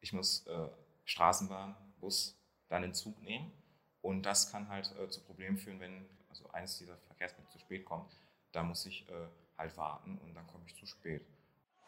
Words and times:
ich 0.00 0.12
muss 0.12 0.46
äh, 0.46 0.68
Straßenbahn, 1.04 1.76
Bus, 2.00 2.36
dann 2.68 2.82
den 2.82 2.94
Zug 2.94 3.20
nehmen. 3.22 3.52
Und 4.00 4.22
das 4.22 4.50
kann 4.50 4.68
halt 4.68 4.94
äh, 4.98 5.08
zu 5.08 5.20
Problemen 5.22 5.58
führen, 5.58 5.80
wenn 5.80 6.08
also 6.28 6.50
eines 6.52 6.78
dieser 6.78 6.96
Verkehrsmittel 6.96 7.50
zu 7.50 7.58
spät 7.58 7.84
kommt. 7.84 8.10
Da 8.52 8.62
muss 8.62 8.86
ich 8.86 9.08
äh, 9.10 9.28
halt 9.58 9.76
warten 9.76 10.18
und 10.18 10.34
dann 10.34 10.46
komme 10.46 10.64
ich 10.66 10.74
zu 10.74 10.86
spät. 10.86 11.26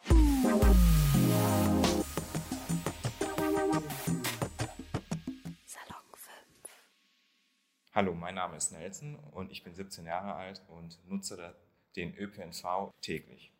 Salon 0.04 0.60
5. 6.14 6.36
Hallo, 7.94 8.14
mein 8.14 8.34
Name 8.34 8.56
ist 8.56 8.72
Nelson 8.72 9.16
und 9.16 9.50
ich 9.50 9.64
bin 9.64 9.74
17 9.74 10.04
Jahre 10.04 10.34
alt 10.34 10.60
und 10.68 10.98
nutze 11.08 11.56
den 11.96 12.14
ÖPNV 12.14 12.92
täglich. 13.00 13.52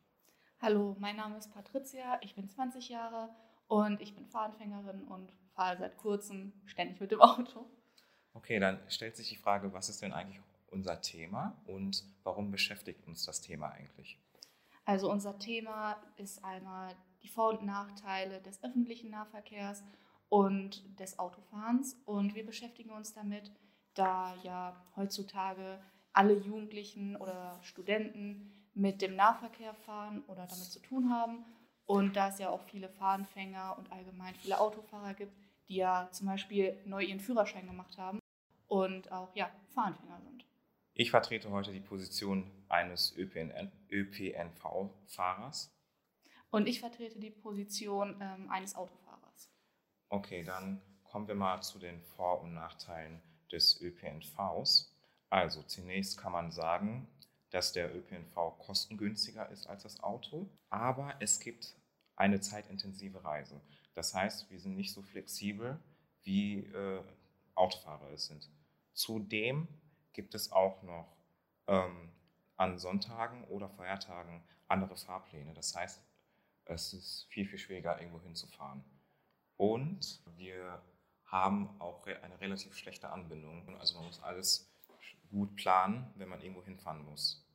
Hallo, 0.61 0.95
mein 1.01 1.17
Name 1.17 1.39
ist 1.39 1.53
Patricia, 1.53 2.19
ich 2.21 2.35
bin 2.35 2.49
20 2.49 2.91
Jahre 2.91 3.35
und 3.73 4.03
ich 4.03 4.15
bin 4.15 4.27
Fahranfängerin 4.27 5.05
und 5.05 5.33
fahre 5.55 5.79
seit 5.79 5.97
kurzem 5.97 6.53
ständig 6.67 7.01
mit 7.01 7.11
dem 7.11 7.23
Auto. 7.23 7.65
Okay, 8.35 8.61
dann 8.61 8.79
stellt 8.89 9.17
sich 9.17 9.31
die 9.31 9.37
Frage, 9.37 9.73
was 9.73 9.89
ist 9.89 10.03
denn 10.03 10.13
eigentlich 10.13 10.43
unser 10.71 11.01
Thema 11.01 11.57
und 11.65 12.05
warum 12.23 12.51
beschäftigt 12.51 13.07
uns 13.07 13.25
das 13.25 13.41
Thema 13.41 13.71
eigentlich? 13.71 14.19
Also 14.85 15.11
unser 15.11 15.39
Thema 15.39 15.97
ist 16.19 16.45
einmal 16.45 16.95
die 17.23 17.29
Vor- 17.29 17.59
und 17.59 17.65
Nachteile 17.65 18.43
des 18.43 18.63
öffentlichen 18.63 19.11
Nahverkehrs 19.11 19.83
und 20.29 21.01
des 21.01 21.19
Autofahrens. 21.19 21.97
Und 22.05 22.35
wir 22.35 22.45
beschäftigen 22.45 22.91
uns 22.91 23.15
damit, 23.15 23.51
da 23.95 24.35
ja 24.43 24.85
heutzutage 24.97 25.83
alle 26.13 26.35
Jugendlichen 26.35 27.17
oder 27.17 27.59
Studenten 27.63 28.69
mit 28.75 29.01
dem 29.01 29.17
Nahverkehr 29.17 29.73
fahren 29.73 30.25
oder 30.27 30.47
damit 30.47 30.71
zu 30.71 30.81
tun 30.81 31.11
haben. 31.11 31.47
Und 31.87 32.17
da 32.17 32.29
es 32.29 32.39
ja 32.39 32.51
auch 32.51 32.63
viele 32.63 32.89
Fahranfänger 32.89 33.77
und 33.79 33.91
allgemein 33.93 34.35
viele 34.37 34.61
Autofahrer 34.61 35.15
gibt, 35.15 35.33
die 35.69 35.77
ja 35.77 36.09
zum 36.13 36.27
Beispiel 36.27 36.77
neu 36.85 37.03
ihren 37.03 37.21
Führerschein 37.21 37.67
gemacht 37.67 37.97
haben 37.99 38.19
und 38.67 39.11
auch 39.13 39.35
ja, 39.35 39.51
Fahranfänger 39.75 40.21
sind. 40.21 40.45
Ich 40.95 41.11
vertrete 41.11 41.51
heute 41.51 41.73
die 41.73 41.81
Position 41.81 42.51
eines 42.69 43.17
ÖPNV-Fahrers. 43.17 45.71
Und 46.51 46.69
ich 46.69 46.81
vertrete 46.81 47.19
die 47.19 47.31
Position 47.31 48.15
ähm, 48.21 48.51
eines 48.51 48.75
Autofahrers. 48.75 49.51
Okay, 50.11 50.45
dann 50.45 50.83
kommen 51.05 51.27
wir 51.29 51.35
mal 51.35 51.63
zu 51.63 51.79
den 51.79 52.03
Vor- 52.03 52.43
und 52.43 52.53
Nachteilen 52.53 53.23
des 53.51 53.81
ÖPNVs. 53.81 54.95
Also 55.31 55.63
zunächst 55.63 56.19
kann 56.19 56.33
man 56.33 56.51
sagen, 56.51 57.09
dass 57.51 57.73
der 57.73 57.95
ÖPNV 57.95 58.59
kostengünstiger 58.59 59.49
ist 59.51 59.67
als 59.67 59.83
das 59.83 60.03
Auto, 60.03 60.47
aber 60.69 61.15
es 61.21 61.41
gibt 61.41 61.75
eine 62.17 62.41
zeitintensive 62.41 63.25
Reise. 63.25 63.61
Das 63.95 64.15
heißt, 64.15 64.51
wir 64.51 64.61
sind 64.61 64.77
nicht 64.77 64.93
so 64.93 65.03
flexibel, 65.03 65.79
wie 66.23 66.61
äh, 66.61 67.03
Autofahrer 67.55 68.11
es 68.13 68.27
sind. 68.27 68.49
Zudem 68.93 69.69
gibt 70.13 70.35
es 70.35 70.53
auch 70.53 70.83
noch 70.83 71.17
ähm, 71.67 72.11
an 72.57 72.79
Sonntagen 72.79 73.45
oder 73.45 73.69
Feiertagen 73.69 74.43
andere 74.69 74.97
Fahrpläne. 74.97 75.53
Das 75.55 75.75
heißt, 75.75 76.03
es 76.65 76.93
ist 76.93 77.27
viel, 77.29 77.47
viel 77.47 77.59
schwieriger, 77.59 77.99
irgendwo 77.99 78.21
hinzufahren. 78.21 78.85
Und 79.57 80.23
wir 80.37 80.83
haben 81.27 81.81
auch 81.81 82.07
eine 82.07 82.41
relativ 82.41 82.75
schlechte 82.77 83.11
Anbindung. 83.11 83.79
Also 83.79 83.97
man 83.97 84.07
muss 84.07 84.23
alles 84.23 84.71
gut 85.31 85.57
planen, 85.57 86.13
wenn 86.17 86.29
man 86.29 86.41
irgendwo 86.41 86.63
hinfahren 86.63 87.05
muss. 87.05 87.47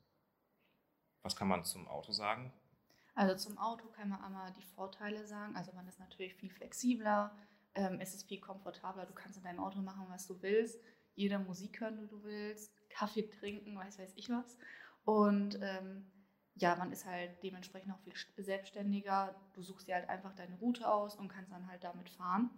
Was 1.21 1.35
kann 1.35 1.47
man 1.47 1.63
zum 1.63 1.87
Auto 1.87 2.11
sagen? 2.11 2.51
Also 3.17 3.33
zum 3.33 3.57
Auto 3.57 3.87
kann 3.87 4.09
man 4.09 4.21
einmal 4.21 4.53
die 4.53 4.61
Vorteile 4.75 5.25
sagen. 5.25 5.55
Also 5.55 5.73
man 5.73 5.87
ist 5.87 5.99
natürlich 5.99 6.35
viel 6.35 6.51
flexibler, 6.51 7.35
ähm, 7.73 7.99
es 7.99 8.13
ist 8.13 8.27
viel 8.27 8.39
komfortabler. 8.39 9.07
Du 9.07 9.13
kannst 9.13 9.39
in 9.39 9.43
deinem 9.43 9.59
Auto 9.59 9.79
machen, 9.79 10.05
was 10.09 10.27
du 10.27 10.39
willst. 10.43 10.79
Jede 11.15 11.39
Musik 11.39 11.81
hören, 11.81 11.97
die 11.97 12.05
du 12.05 12.23
willst. 12.23 12.71
Kaffee 12.89 13.27
trinken, 13.27 13.75
weiß 13.75 13.97
weiß 13.97 14.13
ich 14.17 14.29
was. 14.29 14.55
Und 15.03 15.57
ähm, 15.63 16.05
ja, 16.53 16.75
man 16.75 16.91
ist 16.91 17.07
halt 17.07 17.41
dementsprechend 17.41 17.91
auch 17.91 17.99
viel 18.01 18.13
selbstständiger. 18.37 19.33
Du 19.53 19.63
suchst 19.63 19.87
dir 19.87 19.95
halt 19.95 20.09
einfach 20.09 20.35
deine 20.35 20.55
Route 20.57 20.87
aus 20.87 21.15
und 21.15 21.27
kannst 21.27 21.51
dann 21.51 21.67
halt 21.67 21.83
damit 21.83 22.11
fahren. 22.11 22.51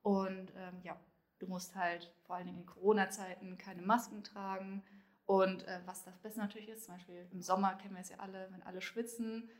Und 0.00 0.54
ähm, 0.56 0.80
ja, 0.84 0.98
du 1.38 1.48
musst 1.48 1.76
halt 1.76 2.10
vor 2.22 2.36
allen 2.36 2.46
Dingen 2.46 2.60
in 2.60 2.66
Corona-Zeiten 2.66 3.58
keine 3.58 3.82
Masken 3.82 4.24
tragen. 4.24 4.82
Und 5.26 5.68
äh, 5.68 5.82
was 5.84 6.04
das 6.04 6.16
Beste 6.16 6.40
natürlich 6.40 6.70
ist, 6.70 6.86
zum 6.86 6.94
Beispiel 6.94 7.28
im 7.30 7.42
Sommer 7.42 7.74
kennen 7.74 7.92
wir 7.92 8.00
es 8.00 8.08
ja 8.08 8.20
alle, 8.20 8.50
wenn 8.50 8.62
alle 8.62 8.80
schwitzen 8.80 9.50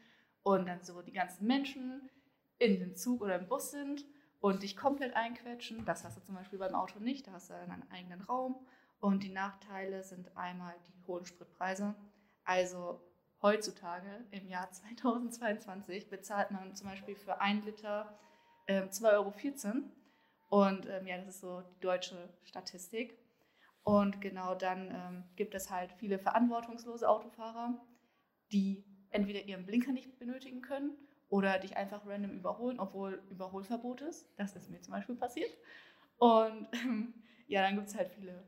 und 0.49 0.67
dann 0.67 0.83
so 0.83 1.03
die 1.03 1.13
ganzen 1.13 1.47
Menschen 1.47 2.09
in 2.57 2.81
den 2.81 2.97
Zug 2.97 3.21
oder 3.21 3.37
im 3.37 3.49
Bus 3.49 3.71
sind 3.71 4.07
und 4.41 4.63
dich 4.63 4.79
komplett 4.79 5.15
einquetschen. 5.15 5.85
Das 5.85 6.05
hast 6.05 6.17
du 6.17 6.23
zum 6.23 6.37
Beispiel 6.37 6.59
beim 6.59 6.75
Auto 6.75 7.01
nicht, 7.01 7.27
da 7.27 7.33
hast 7.33 7.51
du 7.51 7.55
einen 7.55 7.91
eigenen 7.91 8.23
Raum. 8.23 8.67
Und 8.99 9.23
die 9.23 9.29
Nachteile 9.29 10.03
sind 10.03 10.35
einmal 10.39 10.75
die 10.89 11.07
hohen 11.07 11.27
Spritpreise. 11.27 11.95
Also 12.45 12.99
heutzutage 13.43 14.27
im 14.31 14.49
Jahr 14.49 14.71
2022 14.73 16.09
bezahlt 16.09 16.51
man 16.51 16.75
zum 16.75 16.89
Beispiel 16.89 17.15
für 17.15 17.43
ein 17.43 17.63
Liter 17.63 18.19
äh, 18.67 18.85
2,14 18.85 19.05
Euro. 19.13 19.35
Und 20.49 20.87
ähm, 20.89 21.07
ja, 21.07 21.19
das 21.19 21.29
ist 21.29 21.41
so 21.41 21.61
die 21.61 21.81
deutsche 21.81 22.33
Statistik. 22.45 23.19
Und 23.83 24.23
genau 24.23 24.55
dann 24.55 24.91
ähm, 24.91 25.25
gibt 25.37 25.55
es 25.55 25.71
halt 25.71 25.93
viele 25.93 26.19
verantwortungslose 26.19 27.07
Autofahrer, 27.07 27.75
die 28.51 28.88
entweder 29.11 29.43
ihren 29.43 29.67
Blinker 29.67 29.93
nicht 29.93 30.19
benötigen 30.19 30.63
können 30.63 30.97
oder 31.29 31.59
dich 31.59 31.77
einfach 31.77 32.07
random 32.07 32.33
überholen, 32.33 32.81
obwohl 32.81 33.23
Überholverbot 33.31 34.01
ist. 34.03 34.29
Das 34.37 34.55
ist 34.57 34.71
mir 34.71 34.81
zum 34.81 34.93
Beispiel 34.93 35.15
passiert. 35.15 35.51
Und 36.19 36.69
ähm, 36.73 37.15
ja, 37.47 37.63
dann 37.63 37.77
gibt 37.77 37.89
es 37.89 37.97
halt 37.97 38.11
viele 38.11 38.47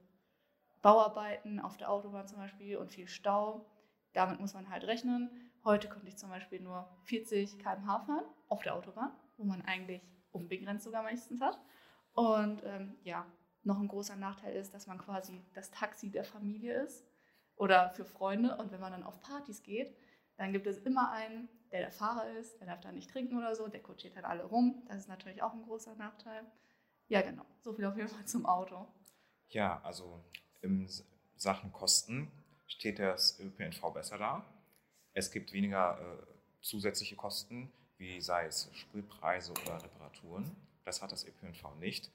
Bauarbeiten 0.83 1.61
auf 1.61 1.77
der 1.77 1.91
Autobahn 1.91 2.27
zum 2.27 2.39
Beispiel 2.39 2.77
und 2.77 2.91
viel 2.91 3.09
Stau. 3.09 3.67
Damit 4.13 4.41
muss 4.41 4.55
man 4.55 4.71
halt 4.71 4.85
rechnen. 4.85 5.31
Heute 5.65 5.89
konnte 5.89 6.09
ich 6.09 6.17
zum 6.17 6.31
Beispiel 6.31 6.61
nur 6.61 6.89
40 7.05 7.59
km/h 7.59 8.01
fahren 8.01 8.25
auf 8.49 8.63
der 8.63 8.75
Autobahn, 8.75 9.13
wo 9.37 9.45
man 9.45 9.63
eigentlich 9.63 10.01
unbegrenzt 10.33 10.85
sogar 10.85 11.03
meistens 11.03 11.41
hat. 11.41 11.59
Und 12.15 12.63
ähm, 12.65 12.97
ja, 13.05 13.27
noch 13.63 13.79
ein 13.79 13.89
großer 13.89 14.17
Nachteil 14.17 14.57
ist, 14.57 14.73
dass 14.73 14.87
man 14.87 14.99
quasi 14.99 15.45
das 15.55 15.71
Taxi 15.71 16.11
der 16.11 16.25
Familie 16.25 16.83
ist 16.83 17.07
oder 17.57 17.91
für 17.91 18.05
Freunde. 18.05 18.57
Und 18.57 18.73
wenn 18.73 18.81
man 18.81 18.93
dann 18.93 19.03
auf 19.03 19.21
Partys 19.21 19.63
geht, 19.63 19.95
dann 20.41 20.55
gibt 20.55 20.67
es 20.67 20.79
immer 20.79 21.13
einen, 21.13 21.51
der 21.71 21.81
der 21.81 21.93
Fahrer 21.93 22.31
ist, 22.39 22.59
der 22.61 22.67
darf 22.67 22.81
da 22.81 22.91
nicht 22.93 23.11
trinken 23.11 23.37
oder 23.37 23.55
so, 23.55 23.69
der 23.69 23.83
kutschiert 23.83 24.17
dann 24.17 24.25
alle 24.25 24.45
rum. 24.45 24.83
Das 24.89 24.97
ist 24.97 25.09
natürlich 25.09 25.43
auch 25.43 25.53
ein 25.53 25.63
großer 25.63 25.95
Nachteil. 25.97 26.47
Ja, 27.09 27.21
genau. 27.21 27.45
So 27.61 27.75
viel 27.75 27.85
auf 27.85 27.95
jeden 27.95 28.09
Fall 28.09 28.25
zum 28.25 28.47
Auto. 28.47 28.89
Ja, 29.51 29.83
also 29.83 30.25
in 30.63 30.89
Sachen 31.37 31.73
Kosten 31.73 32.33
steht 32.67 32.99
das 32.99 33.39
ÖPNV 33.39 33.93
besser 33.93 34.17
da. 34.17 34.47
Es 35.13 35.31
gibt 35.31 35.53
weniger 35.53 36.01
äh, 36.01 36.27
zusätzliche 36.63 37.17
Kosten, 37.17 37.71
wie 37.99 38.23
sei 38.23 38.47
es 38.47 38.71
Spritpreise 38.73 39.53
oder 39.53 39.83
Reparaturen. 39.83 40.57
Das 40.87 41.03
hat 41.03 41.13
das 41.13 41.27
ÖPNV 41.27 41.75
nicht. 41.81 42.11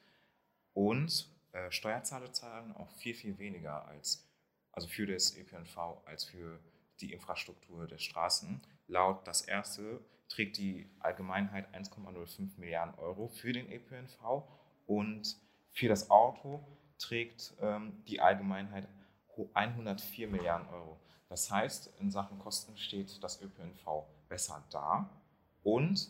Und 0.73 1.29
äh, 1.51 1.69
Steuerzahler 1.69 2.33
zahlen 2.33 2.75
auch 2.75 2.89
viel, 2.89 3.13
viel 3.13 3.37
weniger 3.37 3.87
als, 3.87 4.27
also 4.71 4.87
für 4.87 5.05
das 5.05 5.37
ÖPNV 5.37 5.77
als 6.05 6.23
für 6.23 6.59
die 7.01 7.13
Infrastruktur 7.13 7.87
der 7.87 7.97
Straßen. 7.97 8.61
Laut 8.87 9.27
das 9.27 9.41
erste 9.41 10.01
trägt 10.29 10.57
die 10.57 10.89
Allgemeinheit 10.99 11.73
1,05 11.73 12.59
Milliarden 12.59 12.95
Euro 12.95 13.27
für 13.27 13.53
den 13.53 13.71
ÖPNV 13.71 14.43
und 14.85 15.37
für 15.71 15.87
das 15.87 16.09
Auto 16.09 16.65
trägt 16.97 17.53
ähm, 17.59 18.03
die 18.07 18.21
Allgemeinheit 18.21 18.87
104 19.53 20.27
Milliarden 20.27 20.67
Euro. 20.69 20.97
Das 21.27 21.51
heißt, 21.51 21.91
in 21.99 22.11
Sachen 22.11 22.39
Kosten 22.39 22.77
steht 22.77 23.23
das 23.23 23.41
ÖPNV 23.41 24.05
besser 24.29 24.63
da 24.71 25.09
und 25.63 26.09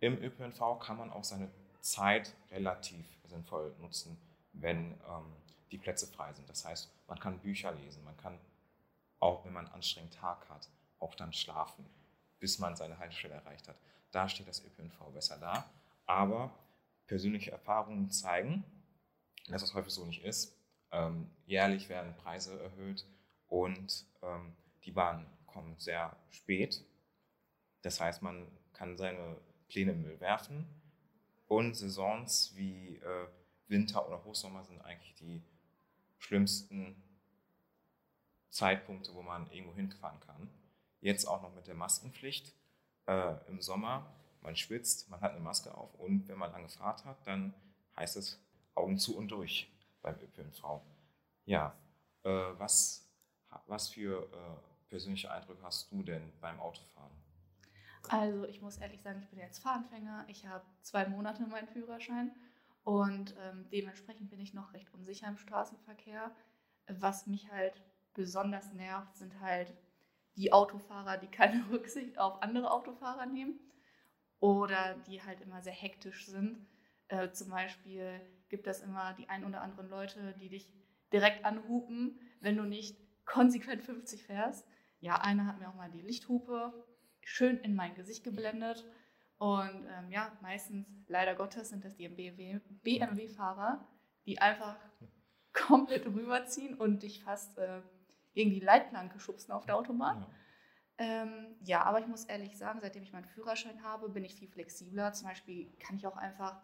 im 0.00 0.22
ÖPNV 0.22 0.78
kann 0.80 0.96
man 0.96 1.10
auch 1.10 1.24
seine 1.24 1.50
Zeit 1.80 2.34
relativ 2.50 3.06
sinnvoll 3.24 3.74
nutzen, 3.80 4.16
wenn 4.52 4.92
ähm, 4.92 5.32
die 5.70 5.78
Plätze 5.78 6.06
frei 6.06 6.32
sind. 6.32 6.48
Das 6.48 6.64
heißt, 6.64 6.90
man 7.08 7.18
kann 7.18 7.40
Bücher 7.40 7.72
lesen, 7.72 8.04
man 8.04 8.16
kann 8.16 8.38
auch 9.20 9.44
wenn 9.44 9.52
man 9.52 9.66
einen 9.66 9.74
anstrengenden 9.74 10.18
Tag 10.18 10.48
hat, 10.48 10.68
auch 10.98 11.14
dann 11.14 11.32
schlafen, 11.32 11.84
bis 12.38 12.58
man 12.58 12.76
seine 12.76 12.98
Haltestelle 12.98 13.34
erreicht 13.34 13.68
hat. 13.68 13.76
Da 14.10 14.28
steht 14.28 14.48
das 14.48 14.64
ÖPNV 14.64 15.12
besser 15.12 15.38
da. 15.38 15.68
Aber 16.06 16.52
persönliche 17.06 17.50
Erfahrungen 17.50 18.10
zeigen, 18.10 18.64
dass 19.48 19.62
das 19.62 19.74
häufig 19.74 19.92
so 19.92 20.04
nicht 20.04 20.24
ist. 20.24 20.56
Ähm, 20.92 21.30
jährlich 21.46 21.88
werden 21.88 22.14
Preise 22.16 22.60
erhöht 22.60 23.06
und 23.48 24.06
ähm, 24.22 24.56
die 24.84 24.92
Bahnen 24.92 25.26
kommen 25.46 25.76
sehr 25.78 26.16
spät. 26.30 26.84
Das 27.82 28.00
heißt, 28.00 28.22
man 28.22 28.46
kann 28.72 28.96
seine 28.96 29.36
Pläne 29.68 29.92
im 29.92 30.02
Müll 30.02 30.20
werfen. 30.20 30.66
Und 31.48 31.76
Saisons 31.76 32.52
wie 32.56 32.96
äh, 32.96 33.28
Winter 33.68 34.06
oder 34.06 34.24
Hochsommer 34.24 34.64
sind 34.64 34.80
eigentlich 34.80 35.14
die 35.14 35.42
schlimmsten 36.18 37.02
Zeitpunkte, 38.56 39.14
wo 39.14 39.22
man 39.22 39.50
irgendwo 39.50 39.74
hinfahren 39.74 40.18
kann. 40.20 40.48
Jetzt 41.00 41.26
auch 41.26 41.42
noch 41.42 41.54
mit 41.54 41.66
der 41.66 41.74
Maskenpflicht 41.74 42.54
äh, 43.06 43.34
im 43.48 43.60
Sommer. 43.60 44.06
man 44.40 44.56
schwitzt, 44.56 45.10
man 45.10 45.20
hat 45.20 45.32
eine 45.32 45.40
Maske 45.40 45.74
auf 45.74 45.94
und 45.96 46.26
wenn 46.28 46.38
man 46.38 46.52
lange 46.52 46.68
Fahrt 46.68 47.04
hat, 47.04 47.26
dann 47.26 47.52
heißt 47.96 48.16
es 48.16 48.40
Augen 48.74 48.98
zu 48.98 49.16
und 49.16 49.28
durch 49.28 49.70
beim 50.02 50.16
ÖPNV. 50.20 50.80
Ja, 51.44 51.76
äh, 52.22 52.30
was, 52.30 53.08
was 53.66 53.88
für 53.88 54.22
äh, 54.22 54.88
persönliche 54.88 55.30
Eindrücke 55.30 55.62
hast 55.62 55.90
du 55.92 56.02
denn 56.02 56.32
beim 56.40 56.58
Autofahren? 56.60 57.12
Also 58.08 58.44
ich 58.44 58.62
muss 58.62 58.76
ehrlich 58.78 59.02
sagen, 59.02 59.20
ich 59.20 59.28
bin 59.28 59.38
jetzt 59.38 59.58
Fahranfänger. 59.58 60.24
Ich 60.28 60.46
habe 60.46 60.64
zwei 60.82 61.08
Monate 61.08 61.46
meinen 61.46 61.68
Führerschein 61.68 62.32
und 62.84 63.34
ähm, 63.40 63.68
dementsprechend 63.70 64.30
bin 64.30 64.40
ich 64.40 64.54
noch 64.54 64.72
recht 64.72 64.92
unsicher 64.94 65.28
im 65.28 65.36
Straßenverkehr. 65.36 66.34
Was 66.86 67.26
mich 67.26 67.50
halt 67.50 67.82
besonders 68.16 68.72
nervt, 68.72 69.16
sind 69.16 69.40
halt 69.40 69.72
die 70.36 70.52
Autofahrer, 70.52 71.18
die 71.18 71.28
keine 71.28 71.64
Rücksicht 71.70 72.18
auf 72.18 72.42
andere 72.42 72.70
Autofahrer 72.70 73.26
nehmen 73.26 73.60
oder 74.40 74.96
die 75.06 75.22
halt 75.22 75.40
immer 75.40 75.62
sehr 75.62 75.72
hektisch 75.72 76.26
sind. 76.26 76.66
Äh, 77.08 77.30
zum 77.30 77.50
Beispiel 77.50 78.20
gibt 78.48 78.66
es 78.66 78.80
immer 78.80 79.14
die 79.14 79.28
ein 79.28 79.44
oder 79.44 79.60
anderen 79.60 79.88
Leute, 79.88 80.34
die 80.40 80.48
dich 80.48 80.68
direkt 81.12 81.44
anhupen, 81.44 82.18
wenn 82.40 82.56
du 82.56 82.64
nicht 82.64 82.98
konsequent 83.24 83.82
50 83.82 84.22
fährst. 84.22 84.66
Ja, 85.00 85.20
einer 85.20 85.46
hat 85.46 85.58
mir 85.58 85.68
auch 85.68 85.74
mal 85.74 85.90
die 85.90 86.00
Lichthupe 86.00 86.72
schön 87.22 87.58
in 87.58 87.74
mein 87.74 87.94
Gesicht 87.94 88.24
geblendet. 88.24 88.84
Und 89.38 89.86
ähm, 89.90 90.10
ja, 90.10 90.36
meistens, 90.40 90.86
leider 91.08 91.34
Gottes, 91.34 91.68
sind 91.68 91.84
das 91.84 91.96
die 91.96 92.08
BMW-Fahrer, 92.08 93.86
die 94.24 94.38
einfach 94.38 94.76
komplett 95.52 96.06
rüberziehen 96.06 96.74
und 96.74 97.02
dich 97.02 97.22
fast 97.22 97.58
äh, 97.58 97.82
gegen 98.36 98.50
die 98.50 98.60
Leitplanke 98.60 99.18
schubsen 99.18 99.52
auf 99.52 99.64
der 99.64 99.76
Autobahn. 99.76 100.20
Ja. 100.20 100.28
Ähm, 100.98 101.56
ja, 101.62 101.82
aber 101.84 102.00
ich 102.00 102.06
muss 102.06 102.26
ehrlich 102.26 102.58
sagen, 102.58 102.80
seitdem 102.82 103.02
ich 103.02 103.12
meinen 103.12 103.24
Führerschein 103.24 103.82
habe, 103.82 104.10
bin 104.10 104.24
ich 104.24 104.34
viel 104.34 104.48
flexibler. 104.48 105.14
Zum 105.14 105.26
Beispiel 105.26 105.72
kann 105.78 105.96
ich 105.96 106.06
auch 106.06 106.18
einfach 106.18 106.60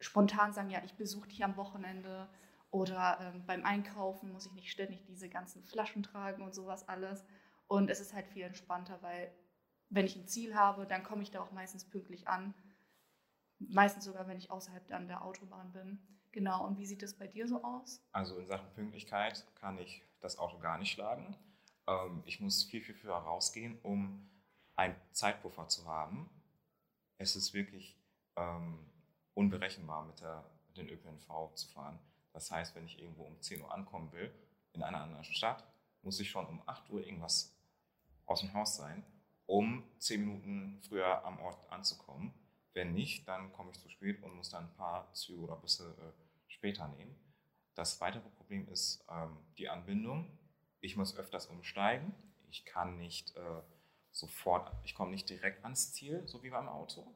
spontan 0.00 0.52
sagen, 0.52 0.68
ja, 0.68 0.82
ich 0.84 0.94
besuche 0.94 1.28
dich 1.28 1.42
am 1.42 1.56
Wochenende 1.56 2.28
oder 2.70 3.18
ähm, 3.22 3.46
beim 3.46 3.64
Einkaufen 3.64 4.30
muss 4.32 4.44
ich 4.44 4.52
nicht 4.52 4.70
ständig 4.70 5.02
diese 5.06 5.30
ganzen 5.30 5.64
Flaschen 5.64 6.02
tragen 6.02 6.42
und 6.42 6.54
sowas 6.54 6.86
alles. 6.90 7.24
Und 7.68 7.88
es 7.88 8.00
ist 8.00 8.12
halt 8.12 8.28
viel 8.28 8.42
entspannter, 8.42 8.98
weil 9.00 9.32
wenn 9.88 10.04
ich 10.04 10.14
ein 10.16 10.28
Ziel 10.28 10.54
habe, 10.54 10.86
dann 10.86 11.02
komme 11.02 11.22
ich 11.22 11.30
da 11.30 11.40
auch 11.40 11.52
meistens 11.52 11.88
pünktlich 11.88 12.28
an. 12.28 12.52
Meistens 13.58 14.04
sogar, 14.04 14.28
wenn 14.28 14.36
ich 14.36 14.50
außerhalb 14.50 14.86
dann 14.88 15.08
der 15.08 15.24
Autobahn 15.24 15.72
bin. 15.72 15.98
Genau, 16.32 16.66
und 16.66 16.76
wie 16.76 16.84
sieht 16.84 17.02
das 17.02 17.14
bei 17.14 17.26
dir 17.26 17.48
so 17.48 17.64
aus? 17.64 18.04
Also 18.12 18.38
in 18.38 18.46
Sachen 18.46 18.70
Pünktlichkeit 18.74 19.46
kann 19.54 19.78
ich 19.78 20.05
das 20.20 20.38
Auto 20.38 20.58
gar 20.58 20.78
nicht 20.78 20.92
schlagen. 20.92 21.36
Ähm, 21.86 22.22
ich 22.26 22.40
muss 22.40 22.64
viel, 22.64 22.80
viel 22.80 22.94
früher 22.94 23.14
rausgehen, 23.14 23.78
um 23.82 24.28
einen 24.74 24.96
Zeitpuffer 25.12 25.68
zu 25.68 25.86
haben. 25.86 26.28
Es 27.18 27.36
ist 27.36 27.54
wirklich 27.54 27.98
ähm, 28.36 28.90
unberechenbar, 29.34 30.04
mit, 30.04 30.20
der, 30.20 30.44
dem 30.76 30.88
ÖPNV 30.88 31.54
zu 31.54 31.68
fahren. 31.68 31.98
Das 32.32 32.50
heißt, 32.50 32.74
wenn 32.74 32.84
ich 32.84 32.98
irgendwo 32.98 33.24
um 33.24 33.40
10 33.40 33.62
Uhr 33.62 33.72
ankommen 33.72 34.12
will, 34.12 34.32
in 34.72 34.82
einer 34.82 35.00
anderen 35.00 35.24
Stadt, 35.24 35.64
muss 36.02 36.20
ich 36.20 36.28
schon 36.28 36.46
um 36.46 36.62
8 36.66 36.90
Uhr 36.90 37.00
irgendwas 37.00 37.56
aus 38.26 38.40
dem 38.40 38.52
Haus 38.52 38.76
sein, 38.76 39.04
um 39.46 39.84
10 39.98 40.20
Minuten 40.20 40.82
früher 40.82 41.24
am 41.24 41.38
Ort 41.40 41.70
anzukommen. 41.70 42.34
Wenn 42.74 42.92
nicht, 42.92 43.26
dann 43.26 43.52
komme 43.52 43.70
ich 43.70 43.80
zu 43.80 43.88
spät 43.88 44.22
und 44.22 44.34
muss 44.34 44.50
dann 44.50 44.64
ein 44.64 44.74
paar 44.74 45.10
Züge 45.14 45.40
oder 45.40 45.56
Busse 45.56 45.96
äh, 45.98 46.52
später 46.52 46.88
nehmen. 46.88 47.18
Das 47.76 48.00
weitere 48.00 48.28
Problem 48.30 48.66
ist 48.68 49.04
ähm, 49.10 49.36
die 49.58 49.68
Anbindung. 49.68 50.36
Ich 50.80 50.96
muss 50.96 51.16
öfters 51.16 51.46
umsteigen. 51.46 52.14
Ich 52.48 52.64
kann 52.64 52.96
nicht 52.96 53.36
äh, 53.36 53.62
sofort, 54.12 54.72
ich 54.82 54.94
komme 54.94 55.10
nicht 55.10 55.28
direkt 55.28 55.62
ans 55.62 55.92
Ziel, 55.92 56.26
so 56.26 56.42
wie 56.42 56.48
beim 56.48 56.68
Auto. 56.68 57.14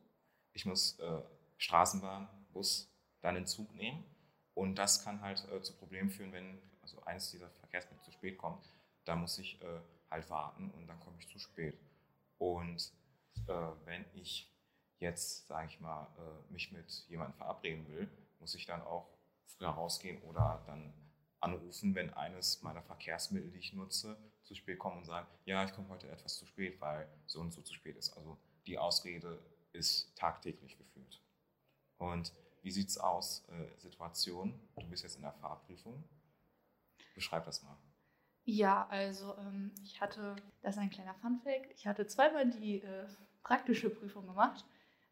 Ich 0.52 0.66
muss 0.66 0.98
äh, 0.98 1.22
Straßenbahn, 1.56 2.28
Bus, 2.52 2.92
dann 3.22 3.36
den 3.36 3.46
Zug 3.46 3.74
nehmen. 3.74 4.04
Und 4.52 4.74
das 4.74 5.02
kann 5.02 5.22
halt 5.22 5.48
äh, 5.50 5.62
zu 5.62 5.74
Problemen 5.78 6.10
führen, 6.10 6.32
wenn 6.32 6.60
also 6.82 7.02
eines 7.04 7.30
dieser 7.30 7.48
Verkehrsmittel 7.48 8.04
zu 8.04 8.12
spät 8.12 8.36
kommt. 8.36 8.68
Da 9.06 9.16
muss 9.16 9.38
ich 9.38 9.62
äh, 9.62 9.80
halt 10.10 10.28
warten 10.28 10.70
und 10.72 10.86
dann 10.86 11.00
komme 11.00 11.16
ich 11.20 11.28
zu 11.28 11.38
spät. 11.38 11.78
Und 12.36 12.92
äh, 13.48 13.70
wenn 13.86 14.04
ich 14.12 14.52
jetzt, 14.98 15.46
sage 15.46 15.68
ich 15.68 15.80
mal, 15.80 16.06
äh, 16.18 16.52
mich 16.52 16.70
mit 16.70 16.90
jemandem 17.08 17.38
verabreden 17.38 17.88
will, 17.88 18.10
muss 18.40 18.54
ich 18.54 18.66
dann 18.66 18.82
auch 18.82 19.08
früher 19.56 19.68
rausgehen 19.68 20.22
oder 20.22 20.62
dann 20.66 20.92
anrufen, 21.40 21.94
wenn 21.94 22.12
eines 22.14 22.62
meiner 22.62 22.82
Verkehrsmittel, 22.82 23.50
die 23.50 23.58
ich 23.58 23.72
nutze, 23.72 24.16
zu 24.42 24.54
spät 24.54 24.78
kommt 24.78 24.98
und 24.98 25.04
sagen, 25.04 25.26
ja, 25.44 25.64
ich 25.64 25.72
komme 25.72 25.88
heute 25.88 26.08
etwas 26.10 26.36
zu 26.36 26.46
spät, 26.46 26.80
weil 26.80 27.08
so 27.26 27.40
und 27.40 27.52
so 27.52 27.62
zu 27.62 27.72
spät 27.72 27.96
ist. 27.96 28.16
Also 28.16 28.36
die 28.66 28.78
Ausrede 28.78 29.42
ist 29.72 30.14
tagtäglich 30.16 30.76
gefühlt. 30.76 31.20
Und 31.98 32.32
wie 32.62 32.70
sieht 32.70 32.88
es 32.88 32.98
aus, 32.98 33.44
äh, 33.48 33.78
Situation? 33.78 34.58
Du 34.76 34.86
bist 34.88 35.02
jetzt 35.02 35.16
in 35.16 35.22
der 35.22 35.32
Fahrprüfung. 35.32 36.04
Beschreib 37.14 37.44
das 37.44 37.62
mal. 37.62 37.76
Ja, 38.44 38.86
also 38.88 39.36
ähm, 39.38 39.72
ich 39.82 40.00
hatte, 40.00 40.36
das 40.62 40.76
ist 40.76 40.80
ein 40.80 40.90
kleiner 40.90 41.14
Funfact, 41.14 41.72
ich 41.74 41.86
hatte 41.86 42.06
zweimal 42.06 42.48
die 42.50 42.82
äh, 42.82 43.06
praktische 43.42 43.90
Prüfung 43.90 44.26
gemacht. 44.26 44.64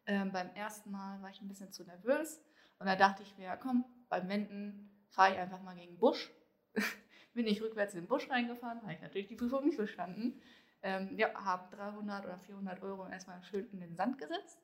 Ähm, 0.05 0.31
beim 0.31 0.49
ersten 0.55 0.91
Mal 0.91 1.21
war 1.21 1.29
ich 1.29 1.39
ein 1.41 1.47
bisschen 1.47 1.71
zu 1.71 1.83
nervös 1.83 2.41
und 2.79 2.87
da 2.87 2.95
dachte 2.95 3.23
ich 3.23 3.37
mir, 3.37 3.55
komm, 3.57 3.85
beim 4.09 4.27
Wenden 4.27 5.05
fahre 5.09 5.33
ich 5.33 5.39
einfach 5.39 5.61
mal 5.61 5.75
gegen 5.75 5.93
den 5.93 5.99
Busch. 5.99 6.31
Bin 7.33 7.47
ich 7.47 7.61
rückwärts 7.61 7.93
in 7.93 8.01
den 8.01 8.07
Busch 8.07 8.29
reingefahren, 8.29 8.81
habe 8.81 8.93
ich 8.93 9.01
natürlich 9.01 9.27
die 9.27 9.35
Prüfung 9.35 9.65
nicht 9.65 9.77
bestanden. 9.77 10.41
Ähm, 10.81 11.17
ja, 11.17 11.33
habe 11.33 11.75
300 11.75 12.25
oder 12.25 12.39
400 12.39 12.81
Euro 12.81 13.07
erstmal 13.07 13.43
schön 13.43 13.69
in 13.71 13.81
den 13.81 13.95
Sand 13.95 14.17
gesetzt 14.17 14.59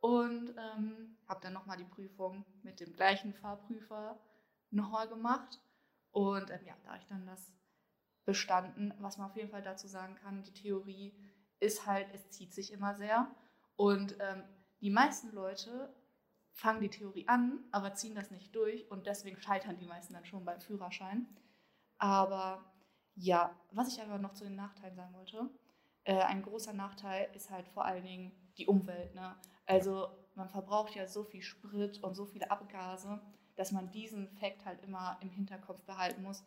und 0.00 0.54
ähm, 0.56 1.16
habe 1.28 1.40
dann 1.42 1.52
nochmal 1.52 1.76
die 1.76 1.84
Prüfung 1.84 2.44
mit 2.62 2.80
dem 2.80 2.92
gleichen 2.92 3.34
Fahrprüfer 3.34 4.20
nochmal 4.70 5.08
gemacht. 5.08 5.60
Und 6.10 6.50
ähm, 6.50 6.60
ja, 6.66 6.74
da 6.84 6.96
ich 6.96 7.06
dann 7.06 7.26
das 7.26 7.52
bestanden. 8.24 8.94
Was 8.98 9.18
man 9.18 9.30
auf 9.30 9.36
jeden 9.36 9.50
Fall 9.50 9.62
dazu 9.62 9.86
sagen 9.86 10.16
kann, 10.16 10.42
die 10.42 10.52
Theorie 10.52 11.14
ist 11.60 11.86
halt, 11.86 12.08
es 12.12 12.30
zieht 12.30 12.52
sich 12.52 12.72
immer 12.72 12.94
sehr. 12.94 13.30
Und 13.76 14.16
ähm, 14.20 14.42
die 14.80 14.90
meisten 14.90 15.32
Leute 15.32 15.94
fangen 16.52 16.80
die 16.80 16.90
Theorie 16.90 17.26
an, 17.28 17.64
aber 17.70 17.94
ziehen 17.94 18.14
das 18.14 18.30
nicht 18.30 18.54
durch 18.54 18.90
und 18.90 19.06
deswegen 19.06 19.40
scheitern 19.40 19.78
die 19.78 19.86
meisten 19.86 20.14
dann 20.14 20.24
schon 20.24 20.44
beim 20.44 20.60
Führerschein. 20.60 21.26
Aber 21.98 22.64
ja, 23.14 23.56
was 23.70 23.88
ich 23.88 24.02
aber 24.02 24.18
noch 24.18 24.34
zu 24.34 24.44
den 24.44 24.56
Nachteilen 24.56 24.96
sagen 24.96 25.14
wollte, 25.14 25.50
äh, 26.04 26.20
ein 26.22 26.42
großer 26.42 26.72
Nachteil 26.72 27.28
ist 27.34 27.50
halt 27.50 27.68
vor 27.68 27.84
allen 27.84 28.04
Dingen 28.04 28.32
die 28.58 28.66
Umwelt. 28.66 29.14
Ne? 29.14 29.36
Also 29.66 30.08
man 30.34 30.48
verbraucht 30.48 30.94
ja 30.94 31.06
so 31.06 31.24
viel 31.24 31.42
Sprit 31.42 32.02
und 32.02 32.14
so 32.14 32.26
viele 32.26 32.50
Abgase, 32.50 33.20
dass 33.56 33.72
man 33.72 33.90
diesen 33.90 34.28
Fakt 34.28 34.64
halt 34.64 34.82
immer 34.82 35.18
im 35.20 35.30
Hinterkopf 35.30 35.82
behalten 35.84 36.22
muss, 36.22 36.44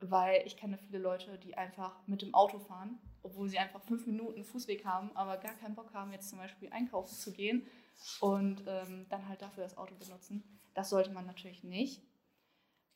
weil 0.00 0.42
ich 0.46 0.56
kenne 0.56 0.78
viele 0.78 0.98
Leute, 0.98 1.38
die 1.38 1.56
einfach 1.56 2.06
mit 2.06 2.22
dem 2.22 2.34
Auto 2.34 2.58
fahren, 2.58 2.98
obwohl 3.28 3.48
sie 3.48 3.58
einfach 3.58 3.82
fünf 3.82 4.06
Minuten 4.06 4.44
Fußweg 4.44 4.84
haben, 4.84 5.14
aber 5.16 5.36
gar 5.36 5.54
keinen 5.54 5.74
Bock 5.74 5.92
haben, 5.92 6.12
jetzt 6.12 6.30
zum 6.30 6.38
Beispiel 6.38 6.70
einkaufen 6.72 7.14
zu 7.14 7.32
gehen 7.32 7.66
und 8.20 8.64
ähm, 8.66 9.06
dann 9.08 9.28
halt 9.28 9.42
dafür 9.42 9.64
das 9.64 9.76
Auto 9.76 9.94
benutzen. 9.94 10.42
Das 10.74 10.90
sollte 10.90 11.10
man 11.10 11.26
natürlich 11.26 11.62
nicht. 11.64 12.02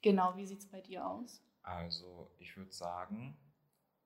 Genau, 0.00 0.36
wie 0.36 0.46
sieht 0.46 0.60
es 0.60 0.66
bei 0.66 0.80
dir 0.80 1.06
aus? 1.06 1.42
Also 1.62 2.30
ich 2.38 2.56
würde 2.56 2.72
sagen, 2.72 3.36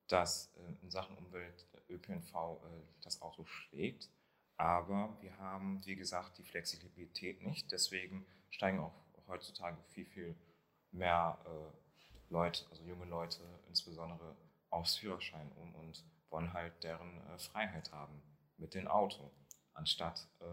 dass 0.07 0.53
äh, 0.55 0.83
in 0.83 0.91
Sachen 0.91 1.17
Umwelt 1.17 1.67
der 1.73 1.89
ÖPNV 1.89 2.33
äh, 2.33 2.67
das 3.01 3.21
Auto 3.21 3.45
schlägt, 3.45 4.09
aber 4.57 5.17
wir 5.21 5.37
haben, 5.37 5.85
wie 5.85 5.95
gesagt, 5.95 6.37
die 6.37 6.43
Flexibilität 6.43 7.41
nicht. 7.41 7.71
Deswegen 7.71 8.25
steigen 8.49 8.79
auch 8.79 8.93
heutzutage 9.27 9.77
viel, 9.89 10.05
viel 10.05 10.35
mehr 10.91 11.37
äh, 11.45 12.33
Leute, 12.33 12.65
also 12.69 12.83
junge 12.83 13.05
Leute 13.05 13.41
insbesondere, 13.67 14.35
aufs 14.69 14.97
Führerschein 14.97 15.51
um 15.53 15.73
und 15.75 16.03
wollen 16.29 16.53
halt 16.53 16.83
deren 16.83 17.21
äh, 17.27 17.39
Freiheit 17.39 17.91
haben 17.91 18.21
mit 18.57 18.73
dem 18.73 18.87
Auto, 18.87 19.31
anstatt 19.73 20.27
äh, 20.39 20.45